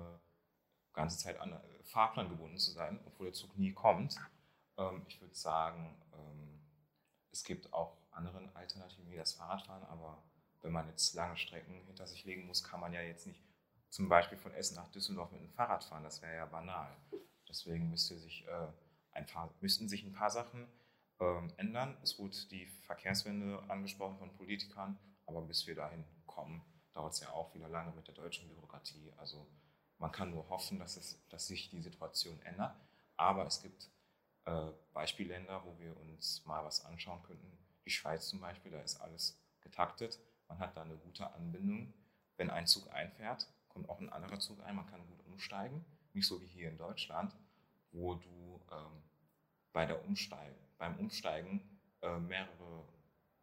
ganze 0.93 1.19
Zeit 1.19 1.39
an 1.41 1.53
äh, 1.53 1.83
Fahrplan 1.85 2.29
gebunden 2.29 2.59
zu 2.59 2.73
sein, 2.73 3.01
obwohl 3.07 3.27
der 3.27 3.35
Zug 3.35 3.57
nie 3.57 3.73
kommt. 3.73 4.17
Ähm, 4.79 5.05
ich 5.09 5.21
würde 5.21 5.35
sagen, 5.35 5.97
ähm, 6.13 6.61
es 7.31 7.45
gibt 7.45 7.73
auch 7.73 7.97
andere 8.13 8.51
Alternativen 8.55 9.11
wie 9.11 9.17
das 9.17 9.35
Fahrradfahren, 9.35 9.85
aber 9.85 10.23
wenn 10.63 10.73
man 10.73 10.89
jetzt 10.89 11.15
lange 11.15 11.37
Strecken 11.37 11.85
hinter 11.85 12.07
sich 12.07 12.25
legen 12.25 12.47
muss, 12.47 12.65
kann 12.65 12.81
man 12.81 12.93
ja 12.93 13.03
jetzt 13.03 13.27
nicht 13.27 13.43
zum 13.91 14.09
Beispiel 14.09 14.39
von 14.39 14.53
Essen 14.55 14.77
nach 14.77 14.89
Düsseldorf 14.89 15.31
mit 15.31 15.41
dem 15.41 15.51
Fahrrad 15.51 15.85
fahren. 15.85 16.03
Das 16.03 16.23
wäre 16.23 16.35
ja 16.35 16.47
banal. 16.47 16.97
Deswegen 17.49 17.91
müsste 17.91 18.19
sich, 18.19 18.47
äh, 18.47 18.67
ein 19.13 19.27
paar, 19.27 19.55
müssten 19.61 19.89
sich 19.89 20.05
ein 20.05 20.13
paar 20.13 20.31
Sachen 20.31 20.67
ähm, 21.21 21.53
ändern. 21.59 21.97
Es 22.03 22.19
wurde 22.19 22.37
die 22.51 22.67
Verkehrswende 22.67 23.63
angesprochen 23.69 24.19
von 24.19 24.35
Politikern, 24.37 24.99
aber 25.27 25.43
bis 25.43 25.67
wir 25.67 25.75
dahin 25.75 26.05
kommen, 26.27 26.65
dauert 26.93 27.15
es 27.15 27.21
ja 27.21 27.31
auch 27.31 27.55
wieder 27.55 27.69
lange 27.69 27.93
mit 27.93 28.07
der 28.07 28.15
deutschen 28.15 28.49
Bürokratie. 28.49 29.13
Also 29.17 29.47
man 29.99 30.13
kann 30.13 30.31
nur 30.31 30.49
hoffen, 30.49 30.79
dass, 30.79 30.97
es, 30.97 31.27
dass 31.29 31.47
sich 31.47 31.71
die 31.71 31.81
Situation 31.81 32.41
ändert. 32.43 32.77
Aber 33.17 33.47
es 33.47 33.63
gibt 33.63 33.91
äh, 34.45 34.71
Beispielländer, 34.93 35.65
wo 35.65 35.79
wir 35.79 35.97
uns 35.99 36.45
mal 36.45 36.65
was 36.65 36.85
anschauen 36.85 37.23
könnten. 37.23 37.59
Die 37.85 37.91
Schweiz 37.91 38.29
zum 38.29 38.41
Beispiel, 38.41 38.73
da 38.73 38.81
ist 38.81 39.01
alles 39.01 39.39
getaktet. 39.61 40.19
Man 40.49 40.59
hat 40.59 40.77
da 40.77 40.83
eine 40.83 40.97
gute 40.97 41.33
Anbindung. 41.33 41.93
Wenn 42.37 42.51
ein 42.51 42.67
Zug 42.67 42.91
einfährt, 42.93 43.49
kommt 43.69 43.89
auch 43.89 44.01
ein 44.01 44.11
anderer 44.11 44.39
Zug 44.41 44.63
ein, 44.65 44.77
man 44.77 44.87
kann 44.87 45.07
gut 45.07 45.25
umsteigen. 45.27 45.85
Nicht 46.13 46.27
so 46.27 46.41
wie 46.41 46.47
hier 46.47 46.69
in 46.69 46.79
Deutschland, 46.79 47.35
wo 47.93 48.15
du 48.15 48.61
ähm, 48.71 49.03
bei 49.73 49.87
der 49.87 50.05
Umsteig 50.05 50.55
beim 50.79 50.97
Umsteigen 50.99 51.61
äh, 52.03 52.19
mehrere 52.19 52.85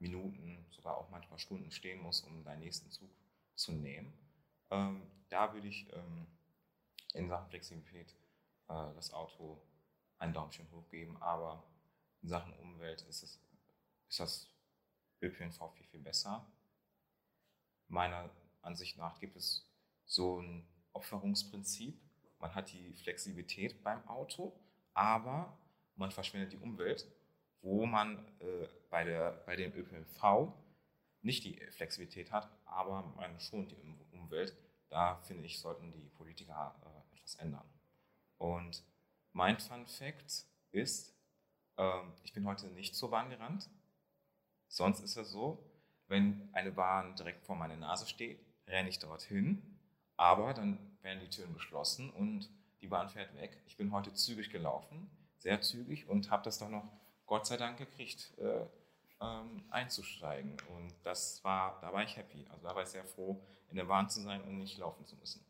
Minuten, 0.01 0.65
sogar 0.72 0.98
auch 0.98 1.10
manchmal 1.10 1.39
Stunden 1.39 1.72
stehen 1.72 2.01
musst, 2.01 2.25
um 2.25 2.43
deinen 2.43 2.60
nächsten 2.60 2.89
Zug 2.91 3.10
zu 3.55 3.72
nehmen. 3.72 4.13
Ähm, 4.72 5.03
da 5.29 5.53
würde 5.53 5.67
ich 5.67 5.88
ähm, 5.93 6.27
in 7.13 7.29
Sachen 7.29 7.50
Flexibilität 7.50 8.15
äh, 8.67 8.93
das 8.96 9.13
Auto 9.13 9.62
ein 10.17 10.34
Daumenchen 10.34 10.70
hoch 10.72 10.88
geben, 10.89 11.17
aber 11.22 11.63
in 12.22 12.29
Sachen 12.29 12.53
Umwelt 12.53 13.01
ist, 13.03 13.24
es, 13.24 13.39
ist 14.10 14.20
das 14.20 14.50
ÖPNV 15.22 15.72
viel, 15.74 15.86
viel 15.86 16.00
besser. 16.00 16.46
Meiner 17.88 18.29
Ansicht 18.62 18.98
nach 18.98 19.20
gibt 19.20 19.36
es 19.36 19.67
so 20.05 20.41
ein 20.41 20.67
Opferungsprinzip. 20.93 22.00
Man 22.39 22.55
hat 22.55 22.72
die 22.72 22.93
Flexibilität 22.93 23.84
beim 23.84 24.08
Auto, 24.08 24.53
aber 24.93 25.58
man 25.96 26.12
verschwendet 26.12 26.53
die 26.53 26.58
Umwelt, 26.58 27.08
wo 27.62 27.86
man 27.86 28.18
äh, 28.39 28.68
bei, 28.89 29.03
der, 29.03 29.32
bei 29.46 29.56
dem 29.56 29.74
ÖPNV 29.74 30.53
nicht 31.22 31.44
die 31.44 31.56
Flexibilität 31.72 32.32
hat, 32.32 32.50
aber 32.65 33.03
man 33.15 33.39
schont 33.39 33.72
die 33.72 34.18
Umwelt. 34.18 34.56
Da 34.89 35.15
finde 35.18 35.46
ich, 35.46 35.60
sollten 35.60 35.91
die 35.91 36.10
Politiker 36.10 36.75
äh, 36.84 37.15
etwas 37.15 37.36
ändern. 37.36 37.70
Und 38.38 38.84
mein 39.34 39.60
Fun 39.60 39.86
Fact 39.88 40.46
ist, 40.72 41.15
ähm, 41.77 42.13
ich 42.24 42.34
bin 42.34 42.46
heute 42.46 42.68
nicht 42.68 42.96
zur 42.96 43.12
Bahn 43.12 43.30
gerannt. 43.30 43.70
Sonst 44.68 45.01
ist 45.01 45.15
es 45.15 45.32
so, 45.32 45.63
wenn 46.08 46.50
eine 46.53 46.72
Bahn 46.72 47.15
direkt 47.15 47.46
vor 47.46 47.56
meiner 47.56 47.77
Nase 47.77 48.08
steht, 48.08 48.44
renne 48.68 48.89
ich 48.89 49.00
dorthin, 49.00 49.62
aber 50.18 50.53
dann 50.53 50.77
werden 51.01 51.22
die 51.22 51.30
Türen 51.30 51.53
geschlossen 51.53 52.10
und 52.10 52.50
die 52.82 52.88
Bahn 52.88 53.10
fährt 53.10 53.34
weg. 53.36 53.62
Ich 53.65 53.77
bin 53.77 53.91
heute 53.91 54.13
zügig 54.13 54.50
gelaufen, 54.50 55.10
sehr 55.38 55.62
zügig 55.62 56.08
und 56.08 56.30
habe 56.32 56.44
das 56.44 56.60
doch 56.60 56.70
noch 56.70 56.88
Gott 57.31 57.47
sei 57.47 57.55
Dank 57.55 57.77
gekriegt, 57.77 58.29
äh, 58.39 58.65
ähm, 59.21 59.63
einzusteigen. 59.69 60.57
Und 60.75 60.93
das 61.05 61.41
war, 61.45 61.79
da 61.79 61.93
war 61.93 62.03
ich 62.03 62.17
happy. 62.17 62.45
Also 62.50 62.67
da 62.67 62.75
war 62.75 62.83
ich 62.83 62.89
sehr 62.89 63.05
froh, 63.05 63.41
in 63.69 63.77
der 63.77 63.85
Bahn 63.85 64.09
zu 64.09 64.19
sein 64.19 64.41
und 64.41 64.57
nicht 64.57 64.77
laufen 64.77 65.05
zu 65.05 65.15
müssen. 65.15 65.41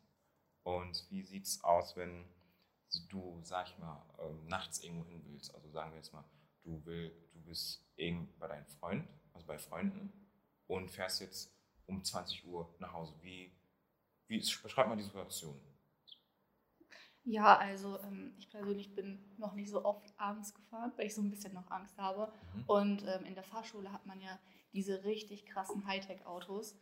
Und 0.62 1.04
wie 1.10 1.24
sieht 1.24 1.44
es 1.44 1.64
aus, 1.64 1.96
wenn 1.96 2.24
du, 3.08 3.40
sag 3.42 3.66
ich 3.66 3.78
mal, 3.78 4.00
ähm, 4.20 4.46
nachts 4.46 4.84
irgendwo 4.84 5.06
hin 5.06 5.24
willst? 5.26 5.52
Also 5.56 5.68
sagen 5.70 5.90
wir 5.90 5.96
jetzt 5.96 6.12
mal, 6.12 6.22
du, 6.62 6.84
will, 6.84 7.12
du 7.32 7.40
bist 7.40 7.84
bei 8.38 8.46
deinem 8.46 8.66
Freund, 8.78 9.08
also 9.32 9.44
bei 9.44 9.58
Freunden, 9.58 10.12
und 10.68 10.88
fährst 10.88 11.20
jetzt 11.20 11.50
um 11.86 12.04
20 12.04 12.46
Uhr 12.46 12.72
nach 12.78 12.92
Hause. 12.92 13.12
Wie, 13.22 13.52
wie 14.28 14.38
beschreib 14.38 14.86
mal 14.86 14.94
die 14.94 15.02
Situation? 15.02 15.60
Ja, 17.24 17.56
also 17.56 18.00
ähm, 18.00 18.34
ich 18.38 18.50
persönlich 18.50 18.94
bin 18.94 19.18
noch 19.38 19.54
nicht 19.54 19.70
so 19.70 19.84
oft 19.84 20.12
abends 20.18 20.54
gefahren, 20.54 20.92
weil 20.96 21.06
ich 21.06 21.14
so 21.14 21.22
ein 21.22 21.30
bisschen 21.30 21.54
noch 21.54 21.70
Angst 21.70 21.96
habe. 21.98 22.32
Mhm. 22.54 22.64
Und 22.66 23.04
ähm, 23.06 23.24
in 23.24 23.34
der 23.34 23.44
Fahrschule 23.44 23.92
hat 23.92 24.06
man 24.06 24.20
ja 24.20 24.38
diese 24.72 25.04
richtig 25.04 25.46
krassen 25.46 25.86
Hightech-Autos. 25.86 26.76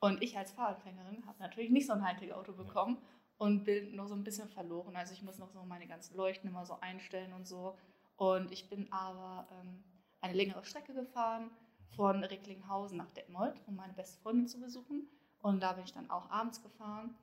Und 0.00 0.22
ich 0.22 0.36
als 0.36 0.52
Fahranfängerin 0.52 1.24
habe 1.26 1.38
natürlich 1.38 1.70
nicht 1.70 1.86
so 1.86 1.92
ein 1.92 2.04
Hightech-Auto 2.04 2.52
bekommen 2.52 2.98
und 3.38 3.64
bin 3.64 3.94
noch 3.94 4.08
so 4.08 4.14
ein 4.14 4.24
bisschen 4.24 4.48
verloren. 4.48 4.96
Also 4.96 5.12
ich 5.12 5.22
muss 5.22 5.38
noch 5.38 5.50
so 5.50 5.62
meine 5.64 5.86
ganzen 5.86 6.16
Leuchten 6.16 6.50
immer 6.50 6.66
so 6.66 6.80
einstellen 6.80 7.32
und 7.32 7.46
so. 7.46 7.76
Und 8.16 8.50
ich 8.50 8.68
bin 8.68 8.92
aber 8.92 9.46
ähm, 9.52 9.84
eine 10.20 10.34
längere 10.34 10.64
Strecke 10.64 10.94
gefahren 10.94 11.50
von 11.94 12.24
Recklinghausen 12.24 12.98
nach 12.98 13.10
Detmold, 13.10 13.60
um 13.66 13.76
meine 13.76 13.92
beste 13.92 14.20
Freundin 14.20 14.48
zu 14.48 14.58
besuchen. 14.58 15.08
Und 15.42 15.62
da 15.62 15.74
bin 15.74 15.84
ich 15.84 15.92
dann 15.92 16.10
auch 16.10 16.28
abends 16.30 16.62
gefahren. 16.62 17.14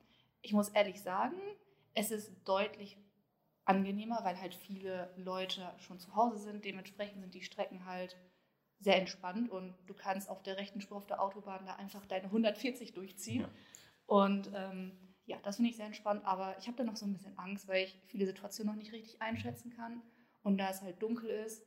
Ich 0.42 0.54
muss 0.54 0.70
ehrlich 0.70 1.02
sagen, 1.02 1.36
es 1.94 2.12
ist 2.12 2.32
deutlich 2.46 2.98
angenehmer, 3.66 4.20
weil 4.24 4.40
halt 4.40 4.56
viele 4.56 5.14
Leute 5.16 5.74
schon 5.80 6.00
zu 6.00 6.16
Hause 6.16 6.38
sind. 6.40 6.66
Dementsprechend 6.66 7.22
sind 7.22 7.34
die 7.34 7.44
Strecken 7.44 7.86
halt 7.86 8.18
sehr 8.80 8.98
entspannt 8.98 9.50
und 9.50 9.74
du 9.88 9.94
kannst 9.94 10.30
auf 10.30 10.44
der 10.44 10.58
rechten 10.58 10.82
Spur 10.82 10.98
auf 10.98 11.08
der 11.08 11.22
Autobahn 11.22 11.66
da 11.66 11.76
einfach 11.76 12.06
deine 12.06 12.26
140 12.26 12.94
durchziehen. 12.94 13.42
Ja. 13.42 13.50
Und 14.06 14.52
ähm, 14.54 14.98
ja, 15.26 15.38
das 15.44 15.56
finde 15.56 15.72
ich 15.72 15.78
sehr 15.78 15.86
entspannt, 15.86 16.26
aber 16.26 16.58
ich 16.60 16.68
habe 16.68 16.78
da 16.78 16.84
noch 16.84 16.98
so 16.98 17.06
ein 17.06 17.14
bisschen 17.14 17.38
Angst, 17.38 17.68
weil 17.68 17.86
ich 17.86 17.98
viele 18.08 18.26
Situationen 18.26 18.74
noch 18.74 18.82
nicht 18.82 18.92
richtig 18.92 19.22
einschätzen 19.22 19.72
kann. 19.72 20.02
Und 20.42 20.58
da 20.58 20.70
es 20.70 20.82
halt 20.82 21.02
dunkel 21.02 21.30
ist, 21.30 21.66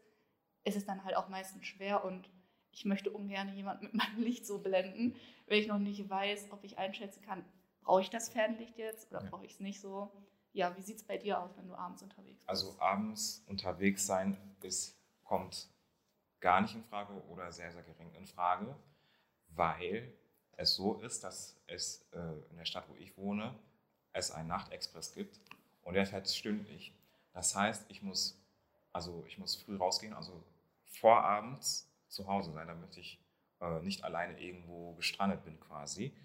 ist 0.64 0.76
es 0.76 0.84
dann 0.84 1.04
halt 1.04 1.16
auch 1.16 1.28
meistens 1.28 1.64
schwer 1.64 2.04
und 2.04 2.28
ich 2.72 2.84
möchte 2.84 3.10
ungern 3.10 3.54
jemand 3.56 3.82
mit 3.82 3.94
meinem 3.94 4.22
Licht 4.22 4.46
so 4.46 4.58
blenden, 4.58 5.16
wenn 5.46 5.58
ich 5.58 5.68
noch 5.68 5.78
nicht 5.78 6.10
weiß, 6.10 6.48
ob 6.50 6.62
ich 6.64 6.76
einschätzen 6.76 7.22
kann, 7.22 7.44
brauche 7.86 8.02
ich 8.02 8.10
das 8.10 8.28
Fernlicht 8.28 8.76
jetzt 8.76 9.10
oder 9.10 9.22
ja. 9.22 9.30
brauche 9.30 9.46
ich 9.46 9.52
es 9.52 9.60
nicht 9.60 9.80
so? 9.80 10.12
Ja, 10.52 10.76
wie 10.76 10.82
sieht 10.82 10.96
es 10.96 11.04
bei 11.04 11.16
dir 11.16 11.40
aus, 11.40 11.56
wenn 11.56 11.68
du 11.68 11.74
abends 11.74 12.02
unterwegs 12.02 12.40
bist? 12.40 12.48
Also 12.48 12.76
abends 12.80 13.44
unterwegs 13.46 14.06
sein 14.06 14.36
ist, 14.62 14.98
kommt 15.22 15.68
gar 16.40 16.60
nicht 16.60 16.74
in 16.74 16.82
Frage 16.82 17.12
oder 17.28 17.52
sehr, 17.52 17.70
sehr 17.70 17.82
gering 17.82 18.12
in 18.14 18.26
Frage, 18.26 18.74
weil 19.48 20.12
es 20.52 20.74
so 20.74 20.94
ist, 20.94 21.22
dass 21.22 21.60
es 21.66 22.08
äh, 22.12 22.18
in 22.50 22.56
der 22.56 22.64
Stadt, 22.64 22.88
wo 22.88 22.94
ich 22.96 23.16
wohne, 23.16 23.54
es 24.12 24.30
einen 24.30 24.48
Nachtexpress 24.48 25.14
gibt 25.14 25.40
und 25.82 25.94
der 25.94 26.06
fährt 26.06 26.28
stündlich. 26.28 26.92
Das 27.32 27.54
heißt, 27.54 27.86
ich 27.88 28.02
muss, 28.02 28.42
also 28.92 29.24
ich 29.28 29.38
muss 29.38 29.54
früh 29.54 29.76
rausgehen, 29.76 30.14
also 30.14 30.42
vorabends 30.86 31.88
zu 32.08 32.26
Hause 32.26 32.52
sein, 32.52 32.66
damit 32.66 32.96
ich 32.96 33.20
äh, 33.60 33.80
nicht 33.82 34.02
alleine 34.02 34.40
irgendwo 34.40 34.94
gestrandet 34.94 35.44
bin 35.44 35.60
quasi. 35.60 36.16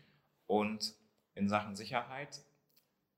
Und 0.47 0.95
in 1.33 1.49
Sachen 1.49 1.75
Sicherheit 1.75 2.43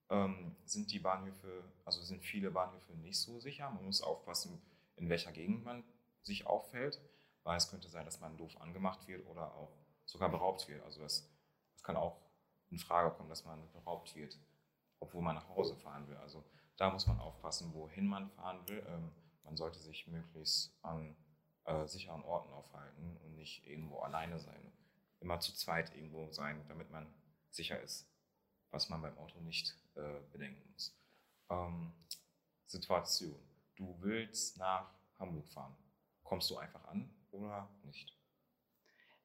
ähm, 0.09 0.55
sind 0.65 0.91
die 0.91 0.99
Bahnhöfe, 0.99 1.63
also 1.85 2.01
sind 2.01 2.23
viele 2.23 2.51
Bahnhöfe 2.51 2.93
nicht 2.93 3.19
so 3.19 3.39
sicher. 3.39 3.69
Man 3.69 3.85
muss 3.85 4.01
aufpassen, 4.01 4.61
in 4.95 5.09
welcher 5.09 5.31
Gegend 5.31 5.63
man 5.63 5.83
sich 6.21 6.45
auffällt, 6.45 7.01
weil 7.43 7.57
es 7.57 7.69
könnte 7.69 7.89
sein, 7.89 8.05
dass 8.05 8.19
man 8.19 8.37
doof 8.37 8.59
angemacht 8.61 9.07
wird 9.07 9.25
oder 9.27 9.53
auch 9.55 9.71
sogar 10.05 10.29
beraubt 10.29 10.67
wird. 10.67 10.83
Also 10.83 11.01
das, 11.01 11.29
das 11.73 11.83
kann 11.83 11.97
auch 11.97 12.17
in 12.69 12.77
Frage 12.77 13.11
kommen, 13.15 13.29
dass 13.29 13.45
man 13.45 13.71
beraubt 13.71 14.15
wird, 14.15 14.37
obwohl 14.99 15.21
man 15.21 15.35
nach 15.35 15.49
Hause 15.49 15.75
fahren 15.75 16.07
will. 16.07 16.17
Also 16.17 16.43
da 16.77 16.89
muss 16.89 17.07
man 17.07 17.19
aufpassen, 17.19 17.73
wohin 17.73 18.07
man 18.07 18.29
fahren 18.31 18.67
will. 18.67 18.83
Ähm, 18.87 19.11
man 19.43 19.57
sollte 19.57 19.79
sich 19.79 20.07
möglichst 20.07 20.73
an 20.83 21.15
äh, 21.65 21.85
sicheren 21.87 22.23
Orten 22.23 22.51
aufhalten 22.53 23.17
und 23.23 23.35
nicht 23.35 23.65
irgendwo 23.67 23.99
alleine 23.99 24.39
sein. 24.39 24.71
Immer 25.19 25.39
zu 25.39 25.53
zweit 25.53 25.95
irgendwo 25.95 26.31
sein, 26.31 26.65
damit 26.67 26.89
man 26.91 27.13
sicher 27.55 27.81
ist, 27.81 28.07
was 28.71 28.89
man 28.89 29.01
beim 29.01 29.17
Auto 29.17 29.39
nicht 29.41 29.75
äh, 29.95 30.19
bedenken 30.31 30.61
muss. 30.71 30.95
Ähm, 31.49 31.93
Situation. 32.65 33.39
Du 33.75 33.95
willst 34.01 34.57
nach 34.57 34.93
Hamburg 35.19 35.47
fahren. 35.49 35.75
Kommst 36.23 36.49
du 36.49 36.57
einfach 36.57 36.83
an 36.85 37.09
oder 37.31 37.69
nicht? 37.83 38.17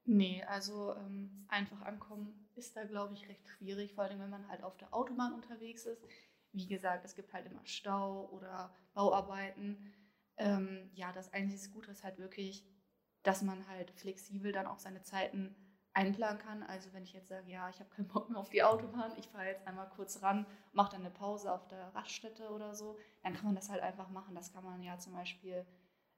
Nee, 0.04 0.42
also 0.44 0.94
ähm, 0.96 1.44
einfach 1.48 1.82
ankommen 1.82 2.48
ist 2.56 2.76
da, 2.76 2.84
glaube 2.84 3.14
ich, 3.14 3.28
recht 3.28 3.46
schwierig, 3.46 3.94
vor 3.94 4.04
allem 4.04 4.20
wenn 4.20 4.30
man 4.30 4.48
halt 4.48 4.62
auf 4.62 4.76
der 4.78 4.94
Autobahn 4.94 5.34
unterwegs 5.34 5.84
ist. 5.84 6.02
Wie 6.52 6.66
gesagt, 6.66 7.04
es 7.04 7.14
gibt 7.14 7.32
halt 7.34 7.46
immer 7.46 7.64
Stau 7.66 8.26
oder 8.30 8.74
Bauarbeiten. 8.94 9.92
Ähm, 10.38 10.90
ja, 10.94 11.12
das 11.12 11.32
einzige 11.32 11.72
Gute 11.72 11.90
ist 11.90 12.04
halt 12.04 12.18
wirklich, 12.18 12.66
dass 13.22 13.42
man 13.42 13.68
halt 13.68 13.90
flexibel 13.90 14.50
dann 14.50 14.66
auch 14.66 14.78
seine 14.78 15.02
Zeiten 15.02 15.54
einplanen 15.98 16.38
kann. 16.38 16.62
Also 16.62 16.92
wenn 16.92 17.02
ich 17.02 17.12
jetzt 17.12 17.28
sage, 17.28 17.50
ja, 17.50 17.68
ich 17.68 17.80
habe 17.80 17.90
keinen 17.90 18.06
Bock 18.06 18.30
mehr 18.30 18.38
auf 18.38 18.50
die 18.50 18.62
Autobahn, 18.62 19.12
ich 19.16 19.26
fahre 19.28 19.46
jetzt 19.46 19.66
einmal 19.66 19.88
kurz 19.88 20.22
ran, 20.22 20.46
mache 20.72 20.92
dann 20.92 21.00
eine 21.00 21.10
Pause 21.10 21.52
auf 21.52 21.66
der 21.66 21.92
Raststätte 21.94 22.50
oder 22.50 22.74
so, 22.74 22.96
dann 23.22 23.34
kann 23.34 23.46
man 23.46 23.56
das 23.56 23.68
halt 23.68 23.82
einfach 23.82 24.08
machen. 24.08 24.34
Das 24.34 24.52
kann 24.52 24.64
man 24.64 24.82
ja 24.82 24.96
zum 24.98 25.12
Beispiel 25.14 25.66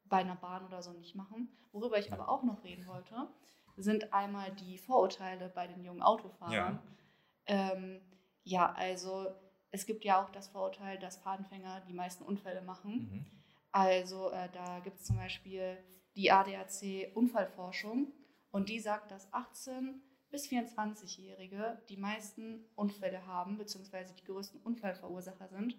bei 0.05 0.19
einer 0.19 0.37
Bahn 0.37 0.67
oder 0.67 0.83
so 0.83 0.93
nicht 0.93 1.15
machen. 1.15 1.49
Worüber 1.73 1.99
ich 1.99 2.13
aber 2.13 2.29
auch 2.29 2.43
noch 2.43 2.63
reden 2.63 2.87
wollte, 2.87 3.29
sind 3.77 4.13
einmal 4.13 4.53
die 4.53 4.77
Vorurteile 4.77 5.49
bei 5.49 5.67
den 5.67 5.83
jungen 5.83 6.03
Autofahrern. 6.03 6.53
Ja, 6.53 7.73
ähm, 7.73 8.03
ja 8.45 8.73
also 8.73 9.29
es 9.71 9.87
gibt 9.87 10.05
ja 10.05 10.23
auch 10.23 10.31
das 10.31 10.49
Vorurteil, 10.49 10.99
dass 10.99 11.17
Fahrtenfänger 11.17 11.81
die 11.89 11.95
meisten 11.95 12.25
Unfälle 12.25 12.61
machen. 12.61 12.93
Mhm. 12.93 13.27
Also 13.73 14.31
äh, 14.31 14.51
da 14.53 14.81
gibt 14.81 14.99
es 14.99 15.07
zum 15.07 15.17
Beispiel 15.17 15.79
die 16.17 16.31
ADAC 16.31 17.15
Unfallforschung 17.15 18.13
und 18.51 18.69
die 18.69 18.81
sagt, 18.81 19.11
dass 19.11 19.33
18 19.33 20.03
bis 20.31 20.49
24-Jährige 20.49 21.83
die 21.89 21.97
meisten 21.97 22.65
Unfälle 22.75 23.27
haben, 23.27 23.59
beziehungsweise 23.59 24.15
die 24.15 24.25
größten 24.25 24.61
Unfallverursacher 24.63 25.49
sind. 25.49 25.75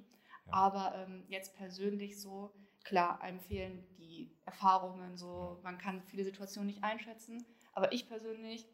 Ja. 0.45 0.53
Aber 0.53 0.95
ähm, 0.95 1.23
jetzt 1.27 1.55
persönlich 1.55 2.19
so, 2.19 2.53
klar, 2.83 3.21
einem 3.21 3.39
fehlen 3.39 3.85
die 3.97 4.35
Erfahrungen, 4.45 5.17
so, 5.17 5.59
man 5.63 5.77
kann 5.77 6.01
viele 6.03 6.23
Situationen 6.23 6.67
nicht 6.67 6.83
einschätzen. 6.83 7.45
Aber 7.73 7.93
ich 7.93 8.07
persönlich 8.07 8.67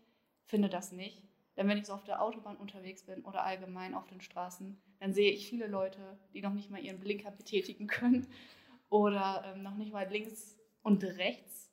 finde 0.45 0.69
das 0.69 0.91
nicht. 0.91 1.23
Denn 1.55 1.67
wenn 1.67 1.77
ich 1.77 1.85
so 1.85 1.93
auf 1.93 2.03
der 2.03 2.21
Autobahn 2.21 2.55
unterwegs 2.57 3.03
bin 3.03 3.23
oder 3.25 3.43
allgemein 3.43 3.95
auf 3.95 4.07
den 4.07 4.21
Straßen, 4.21 4.79
dann 4.99 5.13
sehe 5.13 5.31
ich 5.31 5.49
viele 5.49 5.67
Leute, 5.67 6.19
die 6.33 6.41
noch 6.41 6.53
nicht 6.53 6.69
mal 6.69 6.83
ihren 6.83 6.99
Blinker 6.99 7.31
betätigen 7.31 7.87
können 7.87 8.27
oder 8.89 9.43
ähm, 9.45 9.63
noch 9.63 9.75
nicht 9.75 9.91
mal 9.91 10.07
links 10.07 10.57
und 10.81 11.03
rechts 11.03 11.66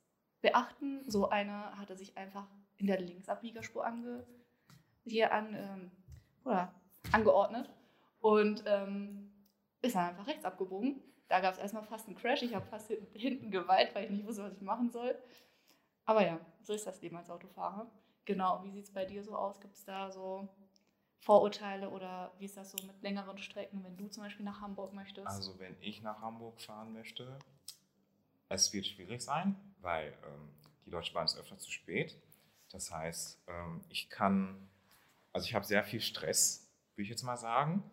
beachten. 0.45 1.03
So 1.09 1.29
einer 1.29 1.77
hatte 1.77 1.97
sich 1.97 2.15
einfach 2.17 2.47
in 2.77 2.87
der 2.87 3.01
Linksabbiegerspur 3.01 3.85
ange 3.85 4.25
hier 5.03 5.33
an, 5.33 5.55
ähm, 5.55 5.91
oder 6.43 6.71
angeordnet 7.11 7.69
und 8.19 8.63
ähm, 8.67 9.31
ist 9.81 9.95
dann 9.95 10.09
einfach 10.09 10.27
rechts 10.27 10.45
abgebogen. 10.45 11.01
Da 11.27 11.39
gab 11.39 11.53
es 11.53 11.59
erstmal 11.59 11.83
fast 11.83 12.07
einen 12.07 12.15
Crash. 12.15 12.43
Ich 12.43 12.53
habe 12.53 12.65
fast 12.67 12.91
hinten 13.13 13.49
geweint, 13.49 13.95
weil 13.95 14.05
ich 14.05 14.11
nicht 14.11 14.27
wusste, 14.27 14.43
was 14.43 14.53
ich 14.53 14.61
machen 14.61 14.91
soll. 14.91 15.17
Aber 16.05 16.23
ja, 16.23 16.39
so 16.61 16.73
ist 16.73 16.85
das 16.85 17.01
Leben 17.01 17.17
als 17.17 17.31
Autofahrer. 17.31 17.89
Genau, 18.25 18.63
wie 18.63 18.71
sieht 18.71 18.85
es 18.85 18.93
bei 18.93 19.05
dir 19.05 19.23
so 19.23 19.35
aus? 19.35 19.59
Gibt 19.59 19.75
es 19.75 19.85
da 19.85 20.11
so 20.11 20.47
Vorurteile 21.17 21.89
oder 21.89 22.31
wie 22.37 22.45
ist 22.45 22.57
das 22.57 22.71
so 22.71 22.85
mit 22.85 23.01
längeren 23.01 23.39
Strecken, 23.39 23.83
wenn 23.83 23.97
du 23.97 24.07
zum 24.07 24.23
Beispiel 24.23 24.45
nach 24.45 24.61
Hamburg 24.61 24.93
möchtest? 24.93 25.25
Also 25.25 25.57
wenn 25.57 25.75
ich 25.81 26.03
nach 26.03 26.21
Hamburg 26.21 26.61
fahren 26.61 26.93
möchte, 26.93 27.39
es 28.49 28.71
wird 28.73 28.85
schwierig 28.85 29.21
sein, 29.21 29.55
weil 29.81 30.17
ähm, 30.25 30.49
die 30.85 30.89
Deutsche 30.89 31.13
Bahn 31.13 31.25
ist 31.25 31.37
öfter 31.37 31.57
zu 31.57 31.71
spät. 31.71 32.15
Das 32.69 32.91
heißt, 32.91 33.43
ähm, 33.47 33.83
ich 33.89 34.09
kann, 34.09 34.69
also 35.33 35.45
ich 35.45 35.55
habe 35.55 35.65
sehr 35.65 35.83
viel 35.83 36.01
Stress, 36.01 36.69
würde 36.95 37.03
ich 37.03 37.09
jetzt 37.09 37.23
mal 37.23 37.37
sagen. 37.37 37.83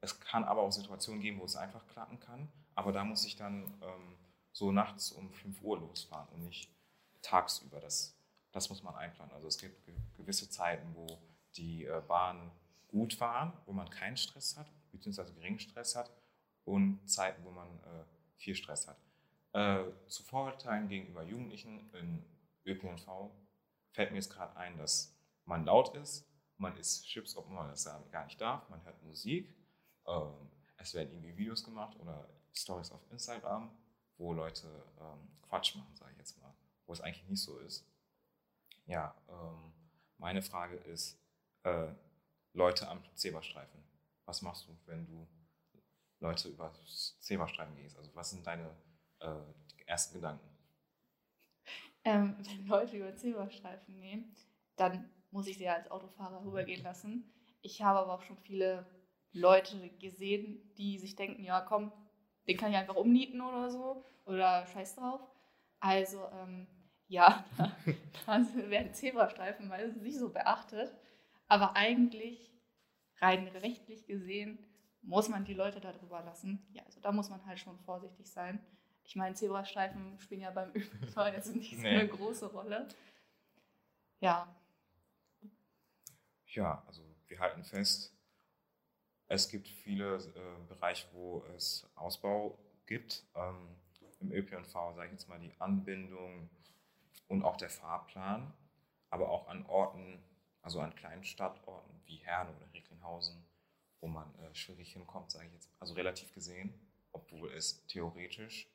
Es 0.00 0.20
kann 0.20 0.44
aber 0.44 0.62
auch 0.62 0.70
Situationen 0.70 1.20
geben, 1.20 1.40
wo 1.40 1.44
es 1.44 1.56
einfach 1.56 1.86
klappen 1.86 2.20
kann. 2.20 2.48
Aber 2.74 2.92
da 2.92 3.04
muss 3.04 3.24
ich 3.24 3.36
dann 3.36 3.64
ähm, 3.82 4.16
so 4.52 4.72
nachts 4.72 5.12
um 5.12 5.32
5 5.32 5.62
Uhr 5.62 5.78
losfahren 5.80 6.28
und 6.30 6.44
nicht 6.44 6.70
tagsüber. 7.22 7.80
Das, 7.80 8.14
das 8.52 8.68
muss 8.68 8.82
man 8.82 8.94
einplanen. 8.94 9.34
Also 9.34 9.48
es 9.48 9.58
gibt 9.58 9.88
gewisse 10.16 10.50
Zeiten, 10.50 10.94
wo 10.94 11.06
die 11.56 11.84
äh, 11.84 12.02
Bahn 12.06 12.50
gut 12.88 13.14
fahren, 13.14 13.52
wo 13.64 13.72
man 13.72 13.88
keinen 13.90 14.16
Stress 14.16 14.56
hat, 14.56 14.70
beziehungsweise 14.92 15.34
geringen 15.34 15.58
Stress 15.58 15.96
hat, 15.96 16.10
und 16.64 17.08
Zeiten, 17.08 17.44
wo 17.44 17.50
man 17.50 17.68
äh, 17.68 18.04
viel 18.36 18.54
Stress 18.54 18.88
hat. 18.88 18.98
Äh, 19.56 19.90
zu 20.06 20.22
Vorurteilen 20.22 20.86
gegenüber 20.86 21.22
Jugendlichen 21.22 21.88
in 21.94 22.22
ÖPNV 22.66 23.30
fällt 23.92 24.10
mir 24.10 24.18
jetzt 24.18 24.30
gerade 24.30 24.54
ein, 24.54 24.76
dass 24.76 25.18
man 25.46 25.64
laut 25.64 25.96
ist, 25.96 26.28
man 26.58 26.76
isst 26.76 27.06
Chips, 27.06 27.34
ob 27.38 27.48
man 27.48 27.70
das 27.70 27.86
gar 28.10 28.26
nicht 28.26 28.38
darf, 28.38 28.68
man 28.68 28.84
hört 28.84 29.02
Musik, 29.02 29.56
ähm, 30.06 30.50
es 30.76 30.92
werden 30.92 31.10
irgendwie 31.10 31.38
Videos 31.38 31.64
gemacht 31.64 31.98
oder 31.98 32.28
Stories 32.52 32.90
auf 32.90 33.00
Instagram, 33.10 33.74
wo 34.18 34.34
Leute 34.34 34.68
ähm, 35.00 35.26
Quatsch 35.48 35.74
machen, 35.74 35.96
sage 35.96 36.12
ich 36.12 36.18
jetzt 36.18 36.38
mal, 36.38 36.54
wo 36.84 36.92
es 36.92 37.00
eigentlich 37.00 37.26
nicht 37.26 37.42
so 37.42 37.58
ist. 37.60 37.90
Ja, 38.84 39.16
ähm, 39.30 39.72
meine 40.18 40.42
Frage 40.42 40.76
ist, 40.76 41.18
äh, 41.62 41.94
Leute 42.52 42.90
am 42.90 43.02
Zebrastreifen. 43.14 43.82
Was 44.26 44.42
machst 44.42 44.68
du, 44.68 44.76
wenn 44.84 45.06
du 45.06 45.26
Leute 46.20 46.50
über 46.50 46.74
Zebrastreifen 47.20 47.74
gehst? 47.76 47.96
Also 47.96 48.14
was 48.14 48.28
sind 48.28 48.46
deine 48.46 48.76
äh, 49.20 49.86
ersten 49.86 50.14
Gedanken? 50.14 50.48
Ähm, 52.04 52.36
wenn 52.38 52.66
Leute 52.66 52.96
über 52.96 53.16
Zebrastreifen 53.16 54.00
gehen, 54.00 54.34
dann 54.76 55.10
muss 55.30 55.48
ich 55.48 55.58
sie 55.58 55.68
als 55.68 55.90
Autofahrer 55.90 56.44
rübergehen 56.44 56.82
lassen. 56.82 57.32
Ich 57.62 57.82
habe 57.82 57.98
aber 57.98 58.14
auch 58.14 58.22
schon 58.22 58.38
viele 58.38 58.86
Leute 59.32 59.90
gesehen, 59.98 60.72
die 60.78 60.98
sich 60.98 61.16
denken, 61.16 61.42
ja 61.42 61.60
komm, 61.60 61.92
den 62.46 62.56
kann 62.56 62.70
ich 62.70 62.76
einfach 62.76 62.94
umnieten 62.94 63.40
oder 63.40 63.70
so 63.70 64.04
oder 64.24 64.66
scheiß 64.66 64.96
drauf. 64.96 65.20
Also 65.80 66.24
ähm, 66.32 66.66
ja, 67.08 67.44
da 68.26 68.46
werden 68.70 68.94
Zebrastreifen 68.94 69.68
meistens 69.68 70.02
nicht 70.02 70.18
so 70.18 70.32
beachtet. 70.32 70.94
Aber 71.48 71.76
eigentlich, 71.76 72.52
rein 73.18 73.46
rechtlich 73.48 74.06
gesehen, 74.06 74.58
muss 75.02 75.28
man 75.28 75.44
die 75.44 75.54
Leute 75.54 75.80
da 75.80 75.92
drüber 75.92 76.22
lassen. 76.22 76.66
Ja, 76.72 76.82
also 76.84 77.00
da 77.00 77.12
muss 77.12 77.30
man 77.30 77.44
halt 77.46 77.60
schon 77.60 77.78
vorsichtig 77.80 78.30
sein. 78.30 78.60
Ich 79.06 79.14
meine, 79.14 79.34
Zebrastreifen 79.34 80.18
spielen 80.18 80.40
ja 80.40 80.50
beim 80.50 80.70
ÖPNV 80.74 81.16
jetzt 81.32 81.54
nicht 81.54 81.76
so 81.76 81.82
nee. 81.82 81.90
eine 81.90 82.08
große 82.08 82.46
Rolle. 82.46 82.88
Ja. 84.20 84.52
Ja, 86.46 86.82
also 86.86 87.02
wir 87.28 87.38
halten 87.38 87.62
fest, 87.62 88.12
es 89.28 89.48
gibt 89.48 89.68
viele 89.68 90.16
äh, 90.16 90.66
Bereiche, 90.68 91.06
wo 91.12 91.44
es 91.56 91.88
Ausbau 91.94 92.58
gibt. 92.86 93.24
Ähm, 93.34 93.68
Im 94.20 94.32
ÖPNV 94.32 94.72
sage 94.72 95.06
ich 95.06 95.12
jetzt 95.12 95.28
mal 95.28 95.38
die 95.38 95.52
Anbindung 95.58 96.48
und 97.28 97.42
auch 97.44 97.56
der 97.56 97.70
Fahrplan, 97.70 98.52
aber 99.10 99.30
auch 99.30 99.48
an 99.48 99.66
Orten, 99.66 100.22
also 100.62 100.80
an 100.80 100.94
kleinen 100.94 101.24
Stadtorten 101.24 102.00
wie 102.06 102.16
Herne 102.16 102.50
oder 102.56 102.72
Recklinghausen, 102.72 103.44
wo 104.00 104.08
man 104.08 104.32
äh, 104.38 104.54
schwierig 104.54 104.92
hinkommt, 104.92 105.30
sage 105.30 105.46
ich 105.46 105.52
jetzt, 105.52 105.70
also 105.78 105.94
relativ 105.94 106.32
gesehen, 106.32 106.72
obwohl 107.12 107.52
es 107.52 107.84
theoretisch 107.86 108.68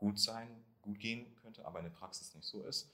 gut 0.00 0.18
sein, 0.18 0.64
gut 0.80 0.98
gehen 0.98 1.36
könnte, 1.36 1.64
aber 1.64 1.78
in 1.78 1.84
der 1.84 1.92
Praxis 1.92 2.34
nicht 2.34 2.46
so 2.46 2.64
ist. 2.64 2.90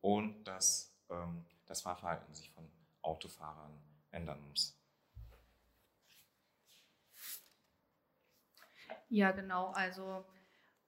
Und 0.00 0.44
dass 0.44 0.96
ähm, 1.10 1.44
das 1.66 1.82
Fahrverhalten 1.82 2.34
sich 2.34 2.50
von 2.50 2.68
Autofahrern 3.02 3.78
ändern 4.10 4.42
muss. 4.48 4.74
Ja, 9.10 9.30
genau. 9.30 9.68
Also 9.72 10.24